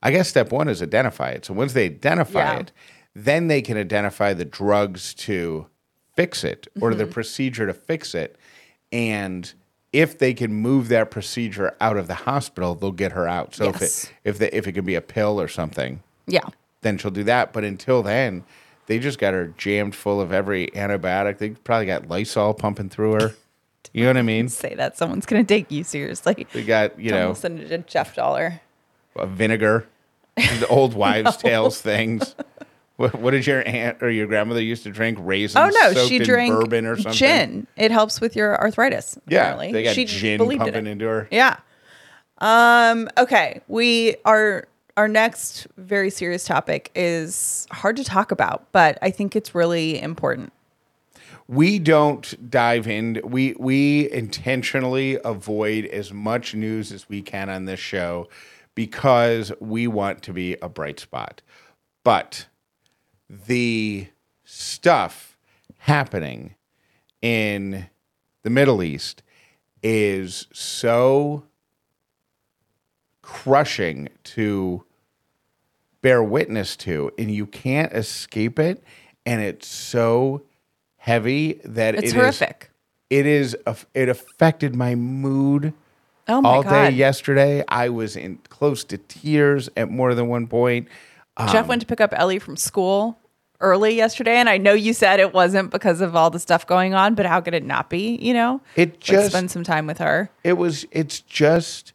I 0.02 0.10
guess 0.10 0.28
step 0.28 0.50
one 0.52 0.68
is 0.68 0.82
identify 0.82 1.30
it. 1.30 1.44
So 1.44 1.54
once 1.54 1.72
they 1.72 1.84
identify 1.86 2.40
Yeah. 2.40 2.58
it, 2.60 2.72
then 3.14 3.48
they 3.48 3.62
can 3.62 3.76
identify 3.76 4.32
the 4.32 4.44
drugs 4.44 5.14
to 5.14 5.66
fix 6.16 6.44
it 6.44 6.66
or 6.80 6.90
Mm-hmm. 6.90 6.98
the 6.98 7.06
procedure 7.06 7.66
to 7.66 7.74
fix 7.74 8.14
it. 8.14 8.36
And 8.90 9.52
if 9.92 10.18
they 10.18 10.34
can 10.34 10.52
move 10.52 10.88
that 10.88 11.10
procedure 11.10 11.76
out 11.80 11.96
of 11.96 12.08
the 12.08 12.14
hospital, 12.14 12.74
they'll 12.74 12.90
get 12.92 13.12
her 13.12 13.28
out. 13.28 13.54
So 13.54 13.66
Yes. 13.66 13.74
if 13.76 13.82
it 13.82 14.12
if 14.24 14.38
they, 14.38 14.50
if 14.50 14.66
it 14.66 14.72
could 14.72 14.86
be 14.86 14.94
a 14.94 15.00
pill 15.02 15.40
or 15.40 15.48
something, 15.48 16.02
yeah. 16.26 16.40
then 16.80 16.98
she'll 16.98 17.10
do 17.10 17.24
that. 17.24 17.52
But 17.52 17.64
until 17.64 18.02
then, 18.02 18.44
they 18.86 18.98
just 18.98 19.18
got 19.18 19.32
her 19.34 19.54
jammed 19.56 19.94
full 19.94 20.20
of 20.20 20.32
every 20.32 20.66
antibiotic. 20.68 21.38
They 21.38 21.50
probably 21.50 21.86
got 21.86 22.08
Lysol 22.08 22.54
pumping 22.54 22.88
through 22.88 23.12
her. 23.14 23.34
You 23.94 24.04
know 24.04 24.10
what 24.10 24.16
I 24.16 24.22
mean? 24.22 24.48
Say 24.48 24.74
that 24.76 24.96
someone's 24.96 25.26
gonna 25.26 25.44
take 25.44 25.70
you 25.70 25.84
seriously. 25.84 26.46
They 26.54 26.62
got 26.64 26.98
you 26.98 27.10
Don't 27.10 27.20
know 27.20 27.28
listen 27.30 27.58
to 27.68 27.78
Jeff 27.78 28.14
Dauler. 28.14 28.60
Uh, 29.16 29.26
vinegar, 29.26 29.86
the 30.36 30.66
old 30.68 30.94
wives' 30.94 31.36
tales 31.36 31.80
things. 31.80 32.34
What, 32.96 33.14
what 33.16 33.30
did 33.32 33.46
your 33.46 33.66
aunt 33.66 34.02
or 34.02 34.10
your 34.10 34.26
grandmother 34.26 34.62
used 34.62 34.84
to 34.84 34.90
drink? 34.90 35.18
Raisins. 35.20 35.56
Oh 35.56 35.92
no, 35.92 36.06
she 36.06 36.18
drank 36.18 36.52
bourbon 36.52 36.86
or 36.86 36.96
something. 36.96 37.12
gin. 37.14 37.66
It 37.76 37.90
helps 37.90 38.20
with 38.20 38.36
your 38.36 38.60
arthritis. 38.60 39.18
Yeah, 39.26 39.40
apparently. 39.40 39.72
they 39.72 39.82
got 39.82 39.94
she 39.94 40.04
gin 40.04 40.40
in 40.40 40.58
pumping 40.58 40.86
into 40.86 41.06
her. 41.06 41.28
Yeah. 41.30 41.58
Um. 42.38 43.08
Okay. 43.18 43.60
We 43.68 44.16
are. 44.24 44.68
Our 44.94 45.08
next 45.08 45.66
very 45.78 46.10
serious 46.10 46.44
topic 46.44 46.90
is 46.94 47.66
hard 47.70 47.96
to 47.96 48.04
talk 48.04 48.30
about, 48.30 48.70
but 48.72 48.98
I 49.00 49.10
think 49.10 49.34
it's 49.34 49.54
really 49.54 49.98
important. 49.98 50.52
We 51.48 51.78
don't 51.78 52.50
dive 52.50 52.86
in. 52.86 53.20
We 53.24 53.56
we 53.58 54.12
intentionally 54.12 55.18
avoid 55.24 55.86
as 55.86 56.12
much 56.12 56.54
news 56.54 56.92
as 56.92 57.08
we 57.08 57.22
can 57.22 57.48
on 57.48 57.64
this 57.64 57.80
show 57.80 58.28
because 58.74 59.52
we 59.60 59.86
want 59.86 60.22
to 60.22 60.32
be 60.32 60.56
a 60.62 60.68
bright 60.68 60.98
spot. 61.00 61.42
But 62.04 62.46
the 63.28 64.08
stuff 64.44 65.36
happening 65.78 66.54
in 67.20 67.86
the 68.42 68.50
Middle 68.50 68.82
East 68.82 69.22
is 69.82 70.46
so 70.52 71.44
crushing 73.22 74.08
to 74.24 74.84
bear 76.00 76.22
witness 76.22 76.76
to, 76.76 77.10
and 77.18 77.30
you 77.30 77.46
can't 77.46 77.92
escape 77.92 78.58
it. 78.58 78.82
And 79.24 79.40
it's 79.40 79.68
so 79.68 80.42
heavy 80.96 81.60
that 81.64 81.94
It's 81.94 82.04
it 82.04 82.06
is- 82.08 82.12
horrific. 82.14 82.70
it 83.10 83.26
is. 83.26 83.56
It 83.94 84.08
affected 84.08 84.74
my 84.74 84.94
mood 84.96 85.72
Oh 86.28 86.40
my 86.40 86.48
all 86.48 86.62
god. 86.62 86.70
day 86.70 86.90
yesterday. 86.90 87.64
I 87.68 87.88
was 87.88 88.16
in 88.16 88.38
close 88.48 88.84
to 88.84 88.98
tears 88.98 89.68
at 89.76 89.90
more 89.90 90.14
than 90.14 90.28
one 90.28 90.46
point. 90.46 90.88
Jeff 91.38 91.64
um, 91.64 91.68
went 91.68 91.80
to 91.80 91.86
pick 91.86 92.00
up 92.00 92.12
Ellie 92.14 92.38
from 92.38 92.56
school 92.56 93.18
early 93.60 93.94
yesterday, 93.94 94.36
and 94.36 94.48
I 94.48 94.58
know 94.58 94.72
you 94.72 94.92
said 94.92 95.20
it 95.20 95.32
wasn't 95.32 95.70
because 95.70 96.00
of 96.00 96.14
all 96.14 96.30
the 96.30 96.38
stuff 96.38 96.66
going 96.66 96.94
on, 96.94 97.14
but 97.14 97.26
how 97.26 97.40
could 97.40 97.54
it 97.54 97.64
not 97.64 97.88
be? 97.88 98.16
You 98.20 98.34
know, 98.34 98.60
It 98.76 98.90
Like, 98.90 99.00
just 99.00 99.30
spend 99.30 99.50
some 99.50 99.64
time 99.64 99.86
with 99.86 99.98
her. 99.98 100.30
it 100.44 100.54
was 100.54 100.84
it's 100.90 101.20
just 101.20 101.92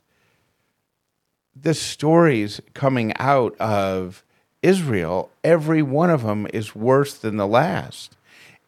the 1.55 1.73
stories 1.73 2.61
coming 2.73 3.13
out 3.17 3.55
of 3.59 4.23
Israel, 4.61 5.29
every 5.43 5.81
one 5.81 6.09
of 6.09 6.23
them 6.23 6.47
is 6.53 6.75
worse 6.75 7.13
than 7.13 7.37
the 7.37 7.47
last. 7.47 8.15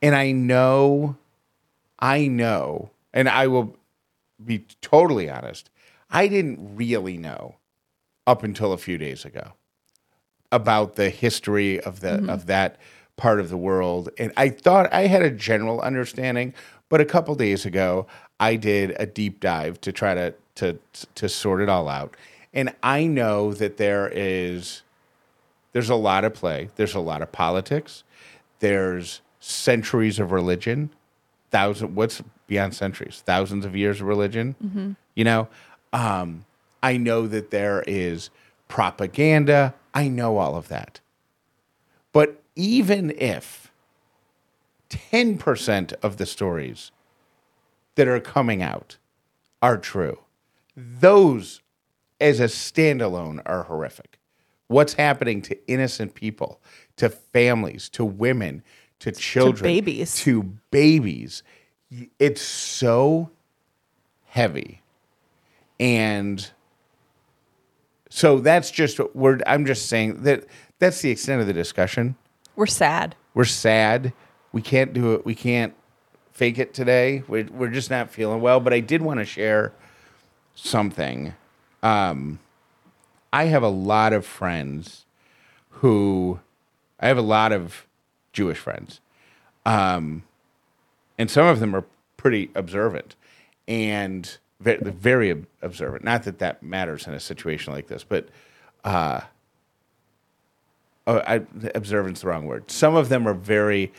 And 0.01 0.15
I 0.15 0.31
know, 0.31 1.17
I 1.99 2.27
know, 2.27 2.91
and 3.13 3.27
I 3.27 3.47
will 3.47 3.75
be 4.43 4.65
totally 4.81 5.29
honest, 5.29 5.69
I 6.09 6.27
didn't 6.27 6.75
really 6.75 7.17
know 7.17 7.55
up 8.25 8.43
until 8.43 8.73
a 8.73 8.77
few 8.77 8.97
days 8.97 9.25
ago 9.25 9.53
about 10.51 10.95
the 10.95 11.09
history 11.09 11.79
of 11.79 11.99
the 11.99 12.09
mm-hmm. 12.09 12.29
of 12.29 12.47
that 12.47 12.77
part 13.17 13.39
of 13.39 13.49
the 13.49 13.57
world. 13.57 14.09
And 14.17 14.31
I 14.37 14.49
thought 14.49 14.91
I 14.93 15.07
had 15.07 15.21
a 15.21 15.31
general 15.31 15.81
understanding 15.81 16.53
but 16.89 16.99
a 16.99 17.05
couple 17.05 17.35
days 17.35 17.65
ago 17.65 18.07
I 18.39 18.55
did 18.55 18.95
a 18.99 19.05
deep 19.05 19.39
dive 19.39 19.79
to 19.81 19.91
try 19.91 20.15
to 20.15 20.33
to 20.55 20.79
to 21.15 21.29
sort 21.29 21.61
it 21.61 21.69
all 21.69 21.87
out. 21.87 22.17
And 22.53 22.73
I 22.81 23.05
know 23.05 23.53
that 23.53 23.77
there 23.77 24.09
is 24.13 24.81
there's 25.71 25.89
a 25.89 25.95
lot 25.95 26.25
of 26.25 26.33
play. 26.33 26.69
There's 26.75 26.95
a 26.95 26.99
lot 26.99 27.21
of 27.21 27.31
politics. 27.31 28.03
There's 28.59 29.21
centuries 29.39 30.19
of 30.19 30.31
religion. 30.31 30.89
Thousand 31.51 31.95
what's 31.95 32.21
beyond 32.49 32.75
centuries 32.75 33.23
thousands 33.25 33.63
of 33.65 33.75
years 33.75 34.01
of 34.01 34.07
religion. 34.07 34.95
You 35.15 35.23
know 35.23 35.47
um, 35.93 36.45
i 36.83 36.97
know 36.97 37.27
that 37.27 37.49
there 37.51 37.83
is 37.87 38.29
propaganda. 38.67 39.73
I 39.93 40.07
know 40.07 40.37
all 40.37 40.55
of 40.55 40.67
that. 40.67 40.99
But 42.13 42.41
even 42.55 43.09
if 43.11 43.71
10% 44.89 45.93
of 46.03 46.17
the 46.17 46.25
stories 46.25 46.91
that 47.95 48.07
are 48.07 48.19
coming 48.19 48.61
out 48.61 48.97
are 49.61 49.77
true 49.77 50.19
those 50.75 51.61
as 52.21 52.39
a 52.39 52.45
standalone 52.45 53.41
are 53.45 53.63
horrific. 53.63 54.17
What's 54.67 54.93
happening 54.93 55.41
to 55.43 55.57
innocent 55.67 56.13
people 56.13 56.61
to 56.97 57.09
families 57.09 57.89
to 57.89 58.05
women 58.05 58.63
to 58.99 59.11
children 59.11 59.63
babies. 59.63 60.15
to 60.17 60.43
babies 60.71 61.43
it's 62.19 62.41
so 62.41 63.29
heavy. 64.25 64.81
And 65.79 66.49
so 68.09 68.39
that's 68.39 68.71
just 68.71 68.99
we're 69.13 69.39
i'm 69.45 69.65
just 69.65 69.85
saying 69.85 70.23
that 70.23 70.45
that's 70.79 71.01
the 71.01 71.11
extent 71.11 71.41
of 71.41 71.47
the 71.47 71.53
discussion. 71.53 72.15
We're 72.55 72.65
sad. 72.65 73.15
we're 73.33 73.45
sad. 73.45 74.13
We 74.51 74.61
can't 74.61 74.93
do 74.93 75.13
it. 75.13 75.25
We 75.25 75.35
can't 75.35 75.73
fake 76.31 76.57
it 76.57 76.73
today. 76.73 77.23
We're, 77.27 77.47
we're 77.51 77.69
just 77.69 77.89
not 77.89 78.09
feeling 78.09 78.41
well. 78.41 78.59
But 78.59 78.73
i 78.73 78.79
did 78.79 79.01
want 79.01 79.19
to 79.19 79.25
share 79.25 79.73
something. 80.55 81.33
Um, 81.83 82.39
i 83.31 83.45
have 83.45 83.63
a 83.63 83.69
lot 83.69 84.11
of 84.11 84.25
friends 84.25 85.05
who 85.69 86.39
i 86.99 87.07
have 87.07 87.17
a 87.17 87.21
lot 87.21 87.51
of 87.51 87.85
jewish 88.33 88.57
friends. 88.57 88.99
Um, 89.65 90.23
and 91.19 91.29
some 91.29 91.45
of 91.45 91.59
them 91.59 91.75
are 91.75 91.85
pretty 92.17 92.49
observant 92.55 93.15
and 93.67 94.37
very, 94.59 94.79
very 94.81 95.45
observant. 95.61 96.03
Not 96.03 96.23
that 96.23 96.39
that 96.39 96.63
matters 96.63 97.05
in 97.07 97.13
a 97.13 97.19
situation 97.19 97.71
like 97.73 97.87
this, 97.87 98.03
but 98.03 98.29
uh, 98.83 99.21
oh, 101.07 101.17
I, 101.19 101.41
observant's 101.75 102.21
the 102.21 102.27
wrong 102.27 102.45
word. 102.45 102.71
Some 102.71 102.95
of 102.95 103.09
them 103.09 103.27
are 103.27 103.33
very, 103.33 103.93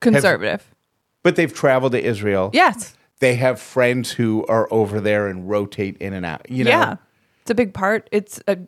Conservative. 0.00 0.74
but 1.22 1.36
they've 1.36 1.52
traveled 1.52 1.92
to 1.92 2.02
Israel. 2.04 2.50
yes. 2.52 2.96
They 3.20 3.36
have 3.36 3.58
friends 3.60 4.10
who 4.10 4.44
are 4.46 4.68
over 4.72 5.00
there 5.00 5.28
and 5.28 5.48
rotate 5.48 5.96
in 5.98 6.12
and 6.12 6.26
out. 6.26 6.50
You 6.50 6.64
know, 6.64 6.70
Yeah. 6.70 6.96
It's 7.42 7.50
a 7.50 7.54
big 7.54 7.72
part. 7.72 8.08
It's 8.12 8.40
a 8.48 8.58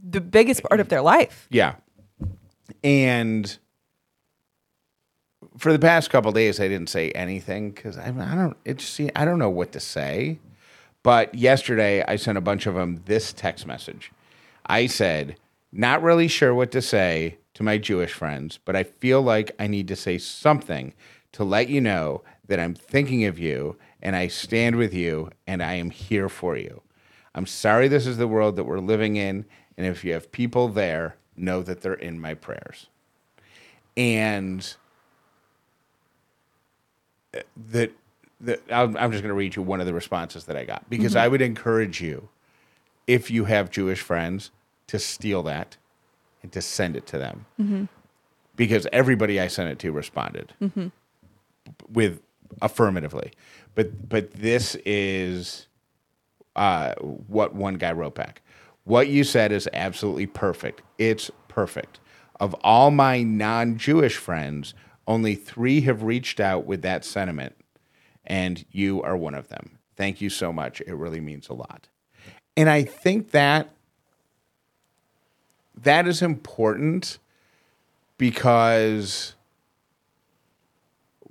the 0.00 0.20
biggest 0.20 0.62
part 0.64 0.80
of 0.80 0.88
their 0.88 1.00
life. 1.00 1.46
Yeah. 1.50 1.76
And 2.84 3.56
for 5.58 5.72
the 5.72 5.78
past 5.78 6.10
couple 6.10 6.30
days, 6.32 6.60
I 6.60 6.68
didn't 6.68 6.88
say 6.88 7.10
anything 7.10 7.70
because 7.70 7.98
I, 7.98 8.06
I 8.08 8.34
don't. 8.34 8.56
It's 8.64 8.84
see, 8.84 9.10
I 9.14 9.24
don't 9.24 9.38
know 9.38 9.50
what 9.50 9.72
to 9.72 9.80
say. 9.80 10.38
But 11.02 11.34
yesterday, 11.34 12.02
I 12.06 12.16
sent 12.16 12.38
a 12.38 12.42
bunch 12.42 12.66
of 12.66 12.74
them 12.74 13.02
this 13.06 13.32
text 13.32 13.66
message. 13.66 14.12
I 14.66 14.86
said, 14.86 15.36
"Not 15.72 16.02
really 16.02 16.28
sure 16.28 16.54
what 16.54 16.70
to 16.72 16.82
say 16.82 17.38
to 17.54 17.62
my 17.62 17.78
Jewish 17.78 18.12
friends, 18.12 18.58
but 18.64 18.76
I 18.76 18.84
feel 18.84 19.20
like 19.20 19.50
I 19.58 19.66
need 19.66 19.88
to 19.88 19.96
say 19.96 20.18
something 20.18 20.94
to 21.32 21.44
let 21.44 21.68
you 21.68 21.80
know 21.80 22.22
that 22.46 22.60
I'm 22.60 22.74
thinking 22.74 23.24
of 23.24 23.38
you 23.38 23.76
and 24.00 24.16
I 24.16 24.28
stand 24.28 24.76
with 24.76 24.94
you 24.94 25.30
and 25.46 25.62
I 25.62 25.74
am 25.74 25.90
here 25.90 26.28
for 26.28 26.56
you. 26.56 26.82
I'm 27.34 27.46
sorry 27.46 27.88
this 27.88 28.06
is 28.06 28.16
the 28.16 28.28
world 28.28 28.56
that 28.56 28.64
we're 28.64 28.78
living 28.78 29.16
in, 29.16 29.44
and 29.76 29.86
if 29.86 30.04
you 30.04 30.12
have 30.12 30.32
people 30.32 30.68
there, 30.68 31.16
know 31.36 31.62
that 31.62 31.80
they're 31.80 31.94
in 31.94 32.20
my 32.20 32.34
prayers." 32.34 32.86
And 33.96 34.76
that 37.32 37.92
that 38.40 38.62
I'm, 38.70 38.96
I'm 38.96 39.10
just 39.10 39.22
going 39.22 39.30
to 39.30 39.34
read 39.34 39.56
you 39.56 39.62
one 39.62 39.80
of 39.80 39.86
the 39.86 39.94
responses 39.94 40.44
that 40.44 40.56
I 40.56 40.64
got 40.64 40.88
because 40.88 41.12
mm-hmm. 41.12 41.24
I 41.24 41.28
would 41.28 41.42
encourage 41.42 42.00
you, 42.00 42.28
if 43.06 43.30
you 43.30 43.46
have 43.46 43.70
Jewish 43.70 44.00
friends, 44.00 44.50
to 44.86 44.98
steal 44.98 45.42
that 45.42 45.76
and 46.42 46.52
to 46.52 46.62
send 46.62 46.96
it 46.96 47.06
to 47.08 47.18
them, 47.18 47.46
mm-hmm. 47.60 47.84
because 48.56 48.86
everybody 48.92 49.40
I 49.40 49.48
sent 49.48 49.70
it 49.70 49.78
to 49.80 49.92
responded 49.92 50.54
mm-hmm. 50.60 50.88
with 51.92 52.22
affirmatively, 52.62 53.32
but 53.74 54.08
but 54.08 54.32
this 54.32 54.76
is 54.86 55.66
uh, 56.56 56.94
what 56.96 57.54
one 57.54 57.74
guy 57.74 57.92
wrote 57.92 58.14
back. 58.14 58.42
What 58.84 59.08
you 59.08 59.22
said 59.22 59.52
is 59.52 59.68
absolutely 59.72 60.26
perfect. 60.26 60.82
It's 60.96 61.30
perfect. 61.48 62.00
Of 62.40 62.54
all 62.62 62.90
my 62.90 63.22
non 63.22 63.76
Jewish 63.76 64.16
friends, 64.16 64.74
only 65.08 65.34
three 65.34 65.80
have 65.80 66.04
reached 66.04 66.38
out 66.38 66.66
with 66.66 66.82
that 66.82 67.04
sentiment, 67.04 67.56
and 68.24 68.64
you 68.70 69.02
are 69.02 69.16
one 69.16 69.34
of 69.34 69.48
them. 69.48 69.78
Thank 69.96 70.20
you 70.20 70.30
so 70.30 70.52
much. 70.52 70.80
It 70.82 70.94
really 70.94 71.18
means 71.18 71.48
a 71.48 71.54
lot. 71.54 71.88
And 72.56 72.68
I 72.68 72.84
think 72.84 73.30
that 73.30 73.70
that 75.74 76.06
is 76.06 76.22
important 76.22 77.18
because 78.18 79.34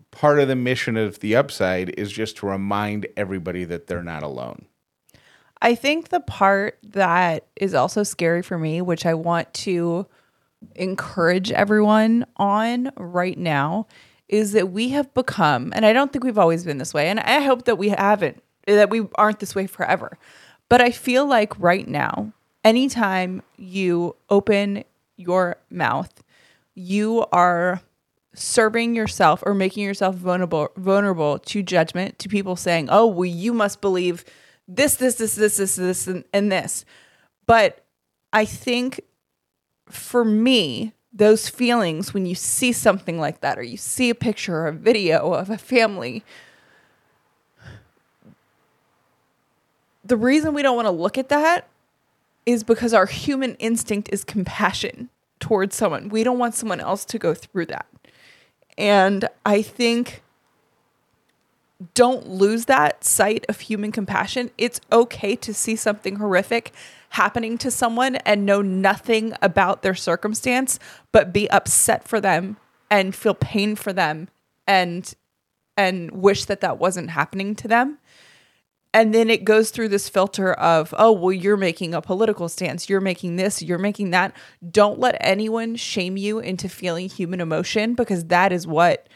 part 0.09 0.39
of 0.39 0.47
the 0.47 0.55
mission 0.55 0.97
of 0.97 1.19
the 1.19 1.35
upside 1.35 1.89
is 1.99 2.11
just 2.11 2.37
to 2.37 2.47
remind 2.47 3.05
everybody 3.15 3.63
that 3.65 3.87
they're 3.87 4.03
not 4.03 4.23
alone. 4.23 4.65
I 5.61 5.75
think 5.75 6.09
the 6.09 6.19
part 6.19 6.79
that 6.83 7.45
is 7.55 7.73
also 7.73 8.03
scary 8.03 8.41
for 8.41 8.57
me, 8.57 8.81
which 8.81 9.05
I 9.05 9.13
want 9.13 9.53
to 9.55 10.07
encourage 10.75 11.51
everyone 11.51 12.25
on 12.37 12.91
right 12.97 13.37
now, 13.37 13.87
is 14.27 14.51
that 14.53 14.71
we 14.71 14.89
have 14.89 15.13
become, 15.13 15.71
and 15.75 15.85
I 15.85 15.93
don't 15.93 16.11
think 16.11 16.23
we've 16.23 16.37
always 16.37 16.65
been 16.65 16.77
this 16.77 16.93
way, 16.93 17.07
and 17.07 17.19
I 17.19 17.39
hope 17.41 17.65
that 17.65 17.77
we 17.77 17.89
haven't, 17.89 18.43
that 18.65 18.89
we 18.89 19.07
aren't 19.15 19.39
this 19.39 19.55
way 19.55 19.67
forever. 19.67 20.17
But 20.69 20.81
I 20.81 20.91
feel 20.91 21.25
like 21.25 21.57
right 21.59 21.87
now, 21.87 22.33
anytime 22.63 23.41
you 23.55 24.15
open 24.29 24.83
your 25.15 25.57
mouth, 25.69 26.23
you 26.75 27.25
are 27.31 27.81
serving 28.33 28.95
yourself 28.95 29.41
or 29.45 29.53
making 29.53 29.83
yourself 29.83 30.15
vulnerable 30.15 30.69
vulnerable 30.77 31.39
to 31.39 31.63
judgment 31.63 32.19
to 32.19 32.29
people 32.29 32.55
saying 32.55 32.87
oh 32.91 33.07
well 33.07 33.25
you 33.25 33.51
must 33.51 33.81
believe 33.81 34.23
this 34.67 34.95
this 34.97 35.15
this 35.15 35.33
this 35.33 35.57
this 35.57 35.75
this 35.75 36.05
and, 36.05 36.23
and 36.31 36.51
this 36.51 36.85
but 37.47 37.83
i 38.31 38.45
think 38.45 39.01
for 39.89 40.23
me 40.23 40.93
those 41.13 41.49
feelings 41.49 42.13
when 42.13 42.25
you 42.25 42.35
see 42.35 42.71
something 42.71 43.19
like 43.19 43.41
that 43.41 43.57
or 43.57 43.63
you 43.63 43.77
see 43.77 44.09
a 44.09 44.15
picture 44.15 44.55
or 44.55 44.67
a 44.67 44.73
video 44.73 45.33
of 45.33 45.49
a 45.49 45.57
family 45.57 46.23
the 50.05 50.17
reason 50.17 50.53
we 50.53 50.61
don't 50.61 50.75
want 50.75 50.85
to 50.85 50.91
look 50.91 51.17
at 51.17 51.29
that 51.29 51.67
is 52.45 52.63
because 52.63 52.93
our 52.93 53.05
human 53.05 53.55
instinct 53.55 54.09
is 54.11 54.23
compassion 54.23 55.09
towards 55.39 55.75
someone. 55.75 56.09
We 56.09 56.23
don't 56.23 56.39
want 56.39 56.55
someone 56.55 56.79
else 56.79 57.03
to 57.05 57.19
go 57.19 57.33
through 57.33 57.67
that. 57.67 57.85
And 58.77 59.27
I 59.45 59.61
think 59.61 60.23
don't 61.93 62.27
lose 62.27 62.65
that 62.65 63.03
sight 63.03 63.45
of 63.49 63.59
human 63.59 63.91
compassion. 63.91 64.49
It's 64.57 64.79
okay 64.91 65.35
to 65.35 65.53
see 65.53 65.75
something 65.75 66.15
horrific 66.15 66.73
happening 67.09 67.57
to 67.59 67.71
someone 67.71 68.15
and 68.17 68.45
know 68.45 68.61
nothing 68.61 69.33
about 69.41 69.81
their 69.81 69.95
circumstance, 69.95 70.79
but 71.11 71.33
be 71.33 71.49
upset 71.49 72.07
for 72.07 72.19
them 72.21 72.57
and 72.89 73.15
feel 73.15 73.33
pain 73.33 73.75
for 73.75 73.93
them 73.93 74.29
and 74.65 75.13
and 75.75 76.11
wish 76.11 76.45
that 76.45 76.61
that 76.61 76.79
wasn't 76.79 77.11
happening 77.11 77.55
to 77.55 77.67
them. 77.67 77.99
And 78.93 79.13
then 79.13 79.29
it 79.29 79.43
goes 79.43 79.69
through 79.69 79.89
this 79.89 80.09
filter 80.09 80.53
of, 80.53 80.91
oh, 80.97 81.11
well, 81.11 81.31
you're 81.31 81.55
making 81.55 81.93
a 81.93 82.01
political 82.01 82.49
stance. 82.49 82.89
You're 82.89 82.99
making 82.99 83.35
this, 83.35 83.61
you're 83.61 83.77
making 83.77 84.09
that. 84.09 84.35
Don't 84.71 84.97
let 84.97 85.17
anyone 85.19 85.75
shame 85.75 86.17
you 86.17 86.39
into 86.39 86.67
feeling 86.67 87.09
human 87.09 87.39
emotion 87.39 87.93
because 87.93 88.25
that 88.25 88.51
is 88.51 88.65
what 88.65 89.07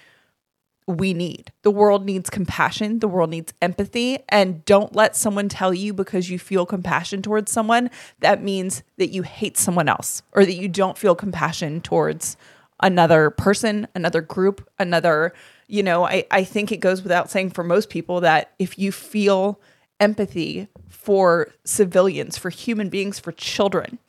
we 0.88 1.14
need. 1.14 1.52
The 1.62 1.72
world 1.72 2.06
needs 2.06 2.30
compassion, 2.30 3.00
the 3.00 3.08
world 3.08 3.30
needs 3.30 3.54
empathy, 3.62 4.20
and 4.30 4.64
don't 4.66 4.96
let 4.96 5.16
someone 5.16 5.50
tell 5.50 5.74
you 5.74 5.94
because 5.94 6.30
you 6.30 6.40
feel 6.40 6.66
compassion 6.66 7.22
towards 7.22 7.52
someone 7.52 7.90
that 8.20 8.44
means 8.44 8.84
that 8.98 9.10
you 9.10 9.24
hate 9.24 9.58
someone 9.58 9.88
else 9.88 10.24
or 10.34 10.46
that 10.46 10.56
you 10.56 10.68
don't 10.68 10.98
feel 10.98 11.16
compassion 11.16 11.82
towards 11.82 12.36
another 12.82 13.30
person, 13.30 13.88
another 13.94 14.22
group, 14.22 14.68
another, 14.80 15.34
you 15.68 15.84
know, 15.84 16.06
I, 16.06 16.26
I 16.32 16.44
think 16.44 16.72
it 16.72 16.78
goes 16.78 17.04
without 17.04 17.30
saying 17.30 17.52
for 17.52 17.64
most 17.64 17.90
people 17.90 18.22
that 18.22 18.54
if 18.58 18.78
you 18.80 18.92
feel 18.92 19.60
empathy 20.00 20.68
for 20.90 21.50
civilians, 21.64 22.38
for 22.38 22.50
human 22.50 22.90
beings, 22.90 23.20
for 23.20 23.32
children 23.32 24.00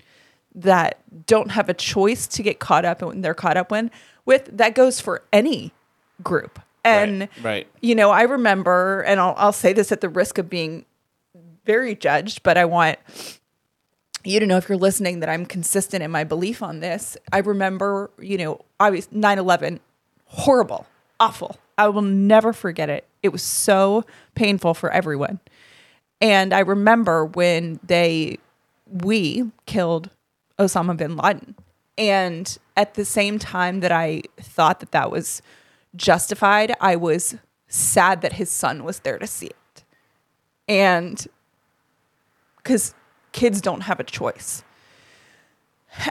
that 0.54 1.00
don't 1.26 1.50
have 1.50 1.68
a 1.68 1.74
choice 1.74 2.26
to 2.26 2.42
get 2.42 2.58
caught 2.58 2.84
up 2.84 3.02
when 3.02 3.20
they're 3.20 3.34
caught 3.34 3.56
up 3.56 3.70
when 3.70 3.90
with 4.24 4.48
that 4.52 4.74
goes 4.74 5.00
for 5.00 5.22
any 5.32 5.72
group. 6.22 6.58
And 6.84 7.20
Right, 7.20 7.44
right. 7.44 7.66
you 7.80 7.94
know, 7.94 8.10
I 8.10 8.22
remember, 8.22 9.02
and 9.02 9.20
I'll 9.20 9.34
I'll 9.36 9.52
say 9.52 9.72
this 9.72 9.92
at 9.92 10.00
the 10.00 10.08
risk 10.08 10.38
of 10.38 10.50
being 10.50 10.84
very 11.64 11.94
judged, 11.94 12.42
but 12.42 12.58
I 12.58 12.64
want 12.64 12.98
you 14.24 14.40
to 14.40 14.46
know 14.46 14.56
if 14.56 14.68
you're 14.68 14.78
listening 14.78 15.20
that 15.20 15.28
I'm 15.28 15.46
consistent 15.46 16.02
in 16.02 16.10
my 16.10 16.24
belief 16.24 16.62
on 16.62 16.80
this. 16.80 17.16
I 17.32 17.38
remember, 17.38 18.10
you 18.18 18.38
know, 18.38 18.60
obviously 18.80 19.18
9/11 19.18 19.80
horrible, 20.26 20.86
awful. 21.20 21.56
I 21.78 21.88
will 21.88 22.02
never 22.02 22.52
forget 22.52 22.88
it. 22.88 23.06
It 23.22 23.30
was 23.30 23.42
so 23.42 24.04
painful 24.34 24.74
for 24.74 24.90
everyone. 24.90 25.40
And 26.20 26.52
I 26.52 26.60
remember 26.60 27.24
when 27.24 27.80
they 27.82 28.38
we 28.86 29.50
killed 29.66 30.10
Osama 30.58 30.96
bin 30.96 31.16
Laden. 31.16 31.54
And 31.98 32.56
at 32.76 32.94
the 32.94 33.04
same 33.04 33.38
time 33.38 33.80
that 33.80 33.92
I 33.92 34.22
thought 34.40 34.80
that 34.80 34.92
that 34.92 35.10
was 35.10 35.42
justified, 35.96 36.74
I 36.80 36.96
was 36.96 37.36
sad 37.68 38.20
that 38.22 38.34
his 38.34 38.50
son 38.50 38.84
was 38.84 39.00
there 39.00 39.18
to 39.18 39.26
see 39.26 39.46
it. 39.46 39.84
And 40.68 41.26
because 42.56 42.94
kids 43.32 43.60
don't 43.60 43.82
have 43.82 43.98
a 44.00 44.04
choice. 44.04 44.62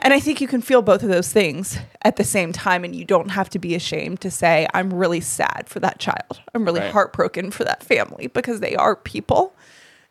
And 0.02 0.14
I 0.14 0.20
think 0.20 0.40
you 0.40 0.46
can 0.46 0.60
feel 0.62 0.80
both 0.80 1.02
of 1.02 1.08
those 1.08 1.32
things 1.32 1.76
at 2.02 2.14
the 2.16 2.22
same 2.24 2.52
time, 2.52 2.84
and 2.84 2.94
you 2.94 3.04
don't 3.04 3.30
have 3.30 3.50
to 3.50 3.58
be 3.58 3.74
ashamed 3.74 4.20
to 4.20 4.30
say, 4.30 4.68
I'm 4.74 4.94
really 4.94 5.20
sad 5.20 5.64
for 5.66 5.80
that 5.80 5.98
child. 5.98 6.40
I'm 6.54 6.64
really 6.64 6.80
Right. 6.80 6.92
heartbroken 6.92 7.50
for 7.50 7.64
that 7.64 7.82
family 7.82 8.28
because 8.28 8.60
they 8.60 8.76
are 8.76 8.94
people. 8.94 9.54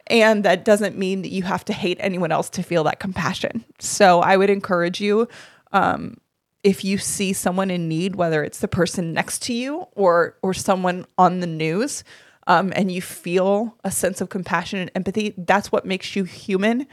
And 0.07 0.43
that 0.43 0.65
doesn't 0.65 0.97
mean 0.97 1.21
that 1.21 1.29
you 1.31 1.43
have 1.43 1.63
to 1.65 1.73
hate 1.73 1.97
anyone 2.01 2.33
else 2.33 2.49
to 2.49 2.63
feel 2.63 2.83
that 2.83 2.99
compassion. 2.99 3.63
So 3.79 4.19
I 4.19 4.35
would 4.35 4.49
encourage 4.49 4.99
you 4.99 5.29
um, 5.71 6.17
if 6.63 6.83
you 6.83 6.97
see 6.97 7.33
someone 7.33 7.71
in 7.71 7.87
need, 7.87 8.15
whether 8.15 8.43
it's 8.43 8.59
the 8.59 8.67
person 8.67 9.13
next 9.13 9.41
to 9.43 9.53
you 9.53 9.87
or 9.93 10.37
or 10.41 10.53
someone 10.53 11.05
on 11.17 11.39
the 11.39 11.47
news, 11.47 12.03
um, 12.47 12.71
and 12.75 12.91
you 12.91 13.01
feel 13.01 13.77
a 13.83 13.91
sense 13.91 14.21
of 14.21 14.29
compassion 14.29 14.79
and 14.79 14.91
empathy, 14.95 15.33
that's 15.37 15.71
what 15.71 15.85
makes 15.85 16.15
you 16.15 16.23
human. 16.23 16.87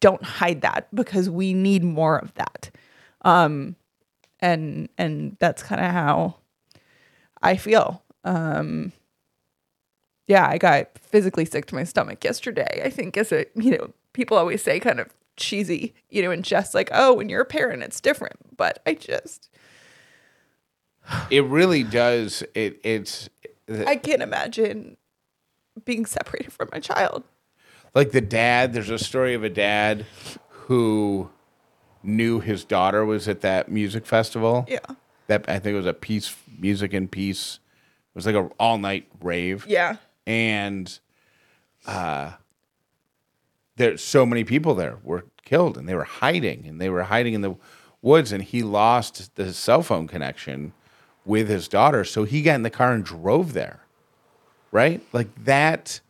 Don't 0.00 0.22
hide 0.22 0.62
that 0.62 0.88
because 0.94 1.28
we 1.28 1.54
need 1.54 1.82
more 1.82 2.18
of 2.18 2.34
that. 2.34 2.70
Um, 3.22 3.76
and 4.40 4.88
and 4.98 5.36
that's 5.40 5.62
kind 5.62 5.80
of 5.80 5.90
how 5.90 6.36
I 7.42 7.56
feel. 7.56 8.02
Um, 8.24 8.92
yeah, 10.26 10.48
I 10.48 10.58
got 10.58 10.98
physically 10.98 11.44
sick 11.44 11.66
to 11.66 11.74
my 11.74 11.84
stomach 11.84 12.24
yesterday. 12.24 12.82
I 12.84 12.90
think 12.90 13.16
as 13.16 13.32
a 13.32 13.46
you 13.54 13.72
know 13.72 13.92
people 14.12 14.36
always 14.36 14.62
say 14.62 14.80
kind 14.80 15.00
of 15.00 15.14
cheesy, 15.36 15.94
you 16.10 16.22
know, 16.22 16.30
and 16.30 16.44
just 16.44 16.74
like 16.74 16.90
oh, 16.92 17.14
when 17.14 17.28
you're 17.28 17.42
a 17.42 17.46
parent, 17.46 17.82
it's 17.82 18.00
different. 18.00 18.56
But 18.56 18.80
I 18.86 18.94
just 18.94 19.48
It 21.30 21.44
really 21.44 21.82
does. 21.82 22.42
It 22.54 22.80
it's 22.84 23.28
I 23.86 23.96
can't 23.96 24.22
imagine 24.22 24.96
being 25.84 26.04
separated 26.06 26.52
from 26.52 26.68
my 26.72 26.78
child. 26.80 27.24
like 27.94 28.12
the 28.12 28.20
dad. 28.20 28.72
There's 28.72 28.90
a 28.90 28.98
story 28.98 29.34
of 29.34 29.42
a 29.44 29.48
dad 29.50 30.04
who 30.66 31.30
knew 32.02 32.40
his 32.40 32.64
daughter 32.64 33.04
was 33.04 33.28
at 33.28 33.40
that 33.42 33.70
music 33.70 34.06
festival. 34.06 34.66
Yeah, 34.68 34.78
That 35.28 35.48
I 35.48 35.58
think 35.58 35.74
it 35.74 35.76
was 35.78 35.86
a 35.86 35.92
peace 35.94 36.34
music 36.58 36.92
and 36.92 37.10
peace. 37.10 37.58
It 38.10 38.14
was 38.14 38.26
like 38.26 38.34
a 38.34 38.50
all 38.58 38.76
night 38.78 39.08
rave. 39.22 39.64
yeah, 39.66 39.96
and 40.26 40.98
uh, 41.86 42.32
there's 43.82 44.02
so 44.04 44.24
many 44.24 44.44
people 44.44 44.74
there 44.74 44.98
were 45.02 45.24
killed, 45.44 45.76
and 45.76 45.88
they 45.88 45.94
were 45.94 46.04
hiding, 46.04 46.66
and 46.66 46.80
they 46.80 46.88
were 46.88 47.02
hiding 47.04 47.34
in 47.34 47.40
the 47.40 47.54
woods, 48.00 48.32
and 48.32 48.42
he 48.42 48.62
lost 48.62 49.34
the 49.36 49.52
cell 49.52 49.82
phone 49.82 50.06
connection 50.06 50.72
with 51.24 51.48
his 51.48 51.68
daughter, 51.68 52.04
so 52.04 52.24
he 52.24 52.42
got 52.42 52.54
in 52.54 52.62
the 52.62 52.70
car 52.70 52.92
and 52.92 53.04
drove 53.04 53.52
there, 53.52 53.80
right? 54.70 55.00
Like 55.12 55.28
that. 55.44 56.00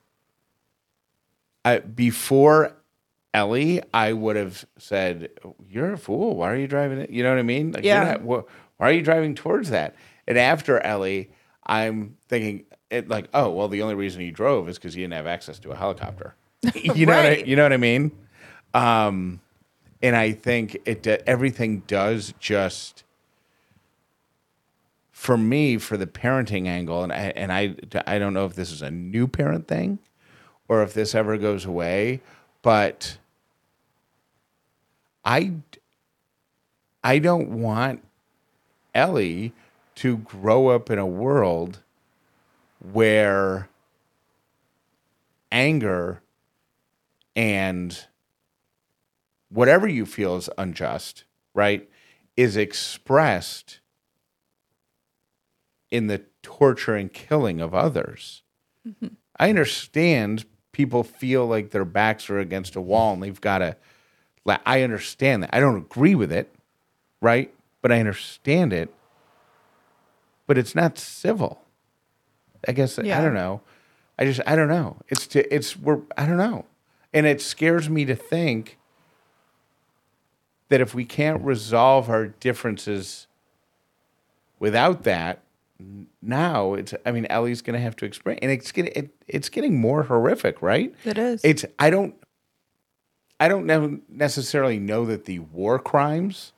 I, 1.64 1.78
before 1.78 2.72
Ellie, 3.32 3.82
I 3.94 4.12
would 4.12 4.36
have 4.36 4.64
said, 4.78 5.30
"You're 5.68 5.92
a 5.92 5.98
fool. 5.98 6.36
Why 6.36 6.50
are 6.52 6.56
you 6.56 6.66
driving 6.66 6.98
it?" 6.98 7.10
You 7.10 7.22
know 7.22 7.30
what 7.30 7.38
I 7.38 7.42
mean? 7.42 7.72
Like, 7.72 7.84
Yeah. 7.84 8.02
not- 8.04 8.20
wh- 8.22 8.80
why 8.80 8.88
are 8.90 8.92
you 8.92 9.02
driving 9.02 9.34
towards 9.34 9.70
that? 9.70 9.94
And 10.26 10.36
after 10.38 10.80
Ellie, 10.80 11.30
I'm 11.64 12.16
thinking, 12.28 12.64
it 12.90 13.08
like, 13.08 13.28
oh, 13.32 13.48
well, 13.50 13.68
the 13.68 13.80
only 13.82 13.94
reason 13.94 14.20
he 14.20 14.30
drove 14.30 14.68
is 14.68 14.76
because 14.76 14.94
he 14.94 15.00
didn't 15.02 15.14
have 15.14 15.26
access 15.26 15.58
to 15.60 15.70
a 15.70 15.76
helicopter. 15.76 16.34
you 16.74 17.06
know, 17.06 17.16
what 17.16 17.26
I, 17.26 17.36
you 17.36 17.56
know 17.56 17.64
what 17.64 17.72
I 17.72 17.76
mean? 17.78 18.12
Um, 18.74 19.40
and 20.02 20.16
I 20.16 20.32
think 20.32 20.78
it 20.84 21.02
do- 21.02 21.18
everything 21.26 21.80
does 21.86 22.34
just 22.38 23.04
for 25.10 25.36
me 25.36 25.78
for 25.78 25.96
the 25.96 26.06
parenting 26.06 26.66
angle, 26.66 27.02
and 27.04 27.12
I, 27.12 27.32
and 27.36 27.52
I 27.52 27.76
I 28.06 28.18
don't 28.18 28.34
know 28.34 28.46
if 28.46 28.54
this 28.54 28.72
is 28.72 28.82
a 28.82 28.90
new 28.90 29.28
parent 29.28 29.68
thing 29.68 29.98
or 30.68 30.82
if 30.82 30.94
this 30.94 31.14
ever 31.14 31.36
goes 31.36 31.64
away, 31.64 32.20
but 32.62 33.18
I 35.24 35.52
I 37.04 37.18
don't 37.18 37.60
want 37.60 38.02
Ellie 38.94 39.52
to 39.96 40.18
grow 40.18 40.68
up 40.68 40.90
in 40.90 40.98
a 40.98 41.06
world 41.06 41.80
where 42.80 43.68
anger 45.52 46.21
and 47.34 48.06
whatever 49.48 49.86
you 49.86 50.06
feel 50.06 50.36
is 50.36 50.48
unjust, 50.58 51.24
right, 51.54 51.88
is 52.36 52.56
expressed 52.56 53.80
in 55.90 56.06
the 56.06 56.24
torture 56.42 56.94
and 56.94 57.12
killing 57.12 57.60
of 57.60 57.74
others. 57.74 58.42
Mm-hmm. 58.86 59.14
I 59.38 59.48
understand 59.50 60.44
people 60.72 61.04
feel 61.04 61.46
like 61.46 61.70
their 61.70 61.84
backs 61.84 62.30
are 62.30 62.38
against 62.38 62.76
a 62.76 62.80
wall 62.80 63.12
and 63.12 63.22
they've 63.22 63.40
got 63.40 63.58
to. 63.58 63.76
Like, 64.44 64.60
I 64.66 64.82
understand 64.82 65.42
that. 65.42 65.50
I 65.52 65.60
don't 65.60 65.76
agree 65.76 66.14
with 66.14 66.32
it, 66.32 66.52
right? 67.20 67.52
But 67.80 67.92
I 67.92 68.00
understand 68.00 68.72
it. 68.72 68.92
But 70.46 70.58
it's 70.58 70.74
not 70.74 70.98
civil. 70.98 71.62
I 72.66 72.72
guess 72.72 72.98
I 72.98 73.02
don't 73.02 73.34
know. 73.34 73.60
I 74.18 74.24
just 74.24 74.40
I 74.46 74.56
don't 74.56 74.68
know. 74.68 74.96
It's 75.08 75.26
to 75.28 75.54
it's 75.54 75.76
we're 75.76 76.00
I 76.16 76.26
don't 76.26 76.36
know, 76.36 76.64
and 77.12 77.26
it 77.26 77.40
scares 77.40 77.88
me 77.88 78.04
to 78.04 78.14
think 78.14 78.78
that 80.68 80.80
if 80.80 80.94
we 80.94 81.04
can't 81.04 81.42
resolve 81.42 82.08
our 82.08 82.28
differences 82.28 83.26
without 84.58 85.02
that, 85.02 85.42
now 86.22 86.74
it's 86.74 86.94
I 87.04 87.12
mean 87.12 87.26
Ellie's 87.28 87.62
going 87.62 87.74
to 87.74 87.82
have 87.82 87.96
to 87.96 88.04
explain, 88.04 88.38
and 88.40 88.50
it's 88.50 88.72
getting 88.72 88.92
it, 88.94 89.10
it's 89.28 89.48
getting 89.48 89.80
more 89.80 90.04
horrific, 90.04 90.62
right? 90.62 90.94
It 91.04 91.18
is. 91.18 91.44
It's 91.44 91.64
I 91.78 91.90
don't 91.90 92.14
I 93.42 93.48
don't 93.48 93.66
know, 93.66 93.98
necessarily 94.08 94.78
know 94.78 95.04
that 95.06 95.24
the 95.24 95.40
war 95.40 95.80
crimes 95.80 96.52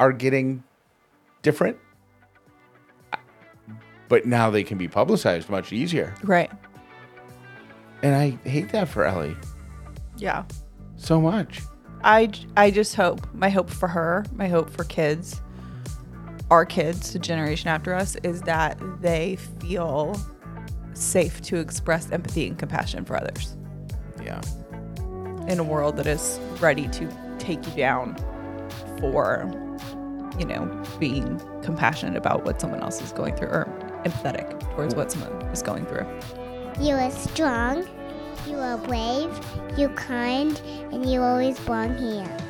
are 0.00 0.10
getting 0.10 0.64
different, 1.42 1.76
but 4.08 4.24
now 4.24 4.48
they 4.48 4.64
can 4.64 4.78
be 4.78 4.88
publicized 4.88 5.50
much 5.50 5.74
easier, 5.74 6.14
right. 6.22 6.50
And 8.02 8.14
I 8.14 8.30
hate 8.48 8.70
that 8.72 8.88
for 8.88 9.04
Ellie 9.04 9.36
Yeah. 10.16 10.44
so 10.96 11.20
much. 11.20 11.60
I, 12.04 12.30
I 12.56 12.70
just 12.70 12.94
hope, 12.94 13.26
my 13.34 13.48
hope 13.48 13.68
for 13.70 13.88
her, 13.88 14.24
my 14.34 14.48
hope 14.48 14.70
for 14.70 14.84
kids, 14.84 15.40
our 16.50 16.64
kids, 16.64 17.12
the 17.12 17.18
generation 17.18 17.68
after 17.68 17.92
us, 17.94 18.16
is 18.22 18.42
that 18.42 18.78
they 19.00 19.36
feel 19.60 20.20
safe 20.94 21.40
to 21.42 21.56
express 21.56 22.10
empathy 22.12 22.46
and 22.46 22.58
compassion 22.58 23.04
for 23.04 23.16
others 23.16 23.56
Yeah. 24.22 24.40
in 25.48 25.58
a 25.58 25.64
world 25.64 25.96
that 25.96 26.06
is 26.06 26.38
ready 26.60 26.86
to 26.88 27.08
take 27.38 27.66
you 27.66 27.72
down 27.74 28.16
for, 29.00 29.50
you 30.38 30.44
know, 30.46 30.64
being 31.00 31.40
compassionate 31.62 32.16
about 32.16 32.44
what 32.44 32.60
someone 32.60 32.80
else 32.80 33.00
is 33.02 33.12
going 33.12 33.34
through 33.36 33.48
or 33.48 33.64
empathetic 34.04 34.60
towards 34.74 34.94
what 34.94 35.10
someone 35.10 35.32
is 35.50 35.62
going 35.62 35.84
through. 35.86 36.06
You 36.78 36.94
are 36.94 37.10
strong, 37.10 37.88
you 38.46 38.58
are 38.58 38.76
brave, 38.76 39.30
you're 39.78 39.88
kind, 39.90 40.60
and 40.92 41.10
you 41.10 41.22
always 41.22 41.58
belong 41.60 41.96
here. 41.96 42.45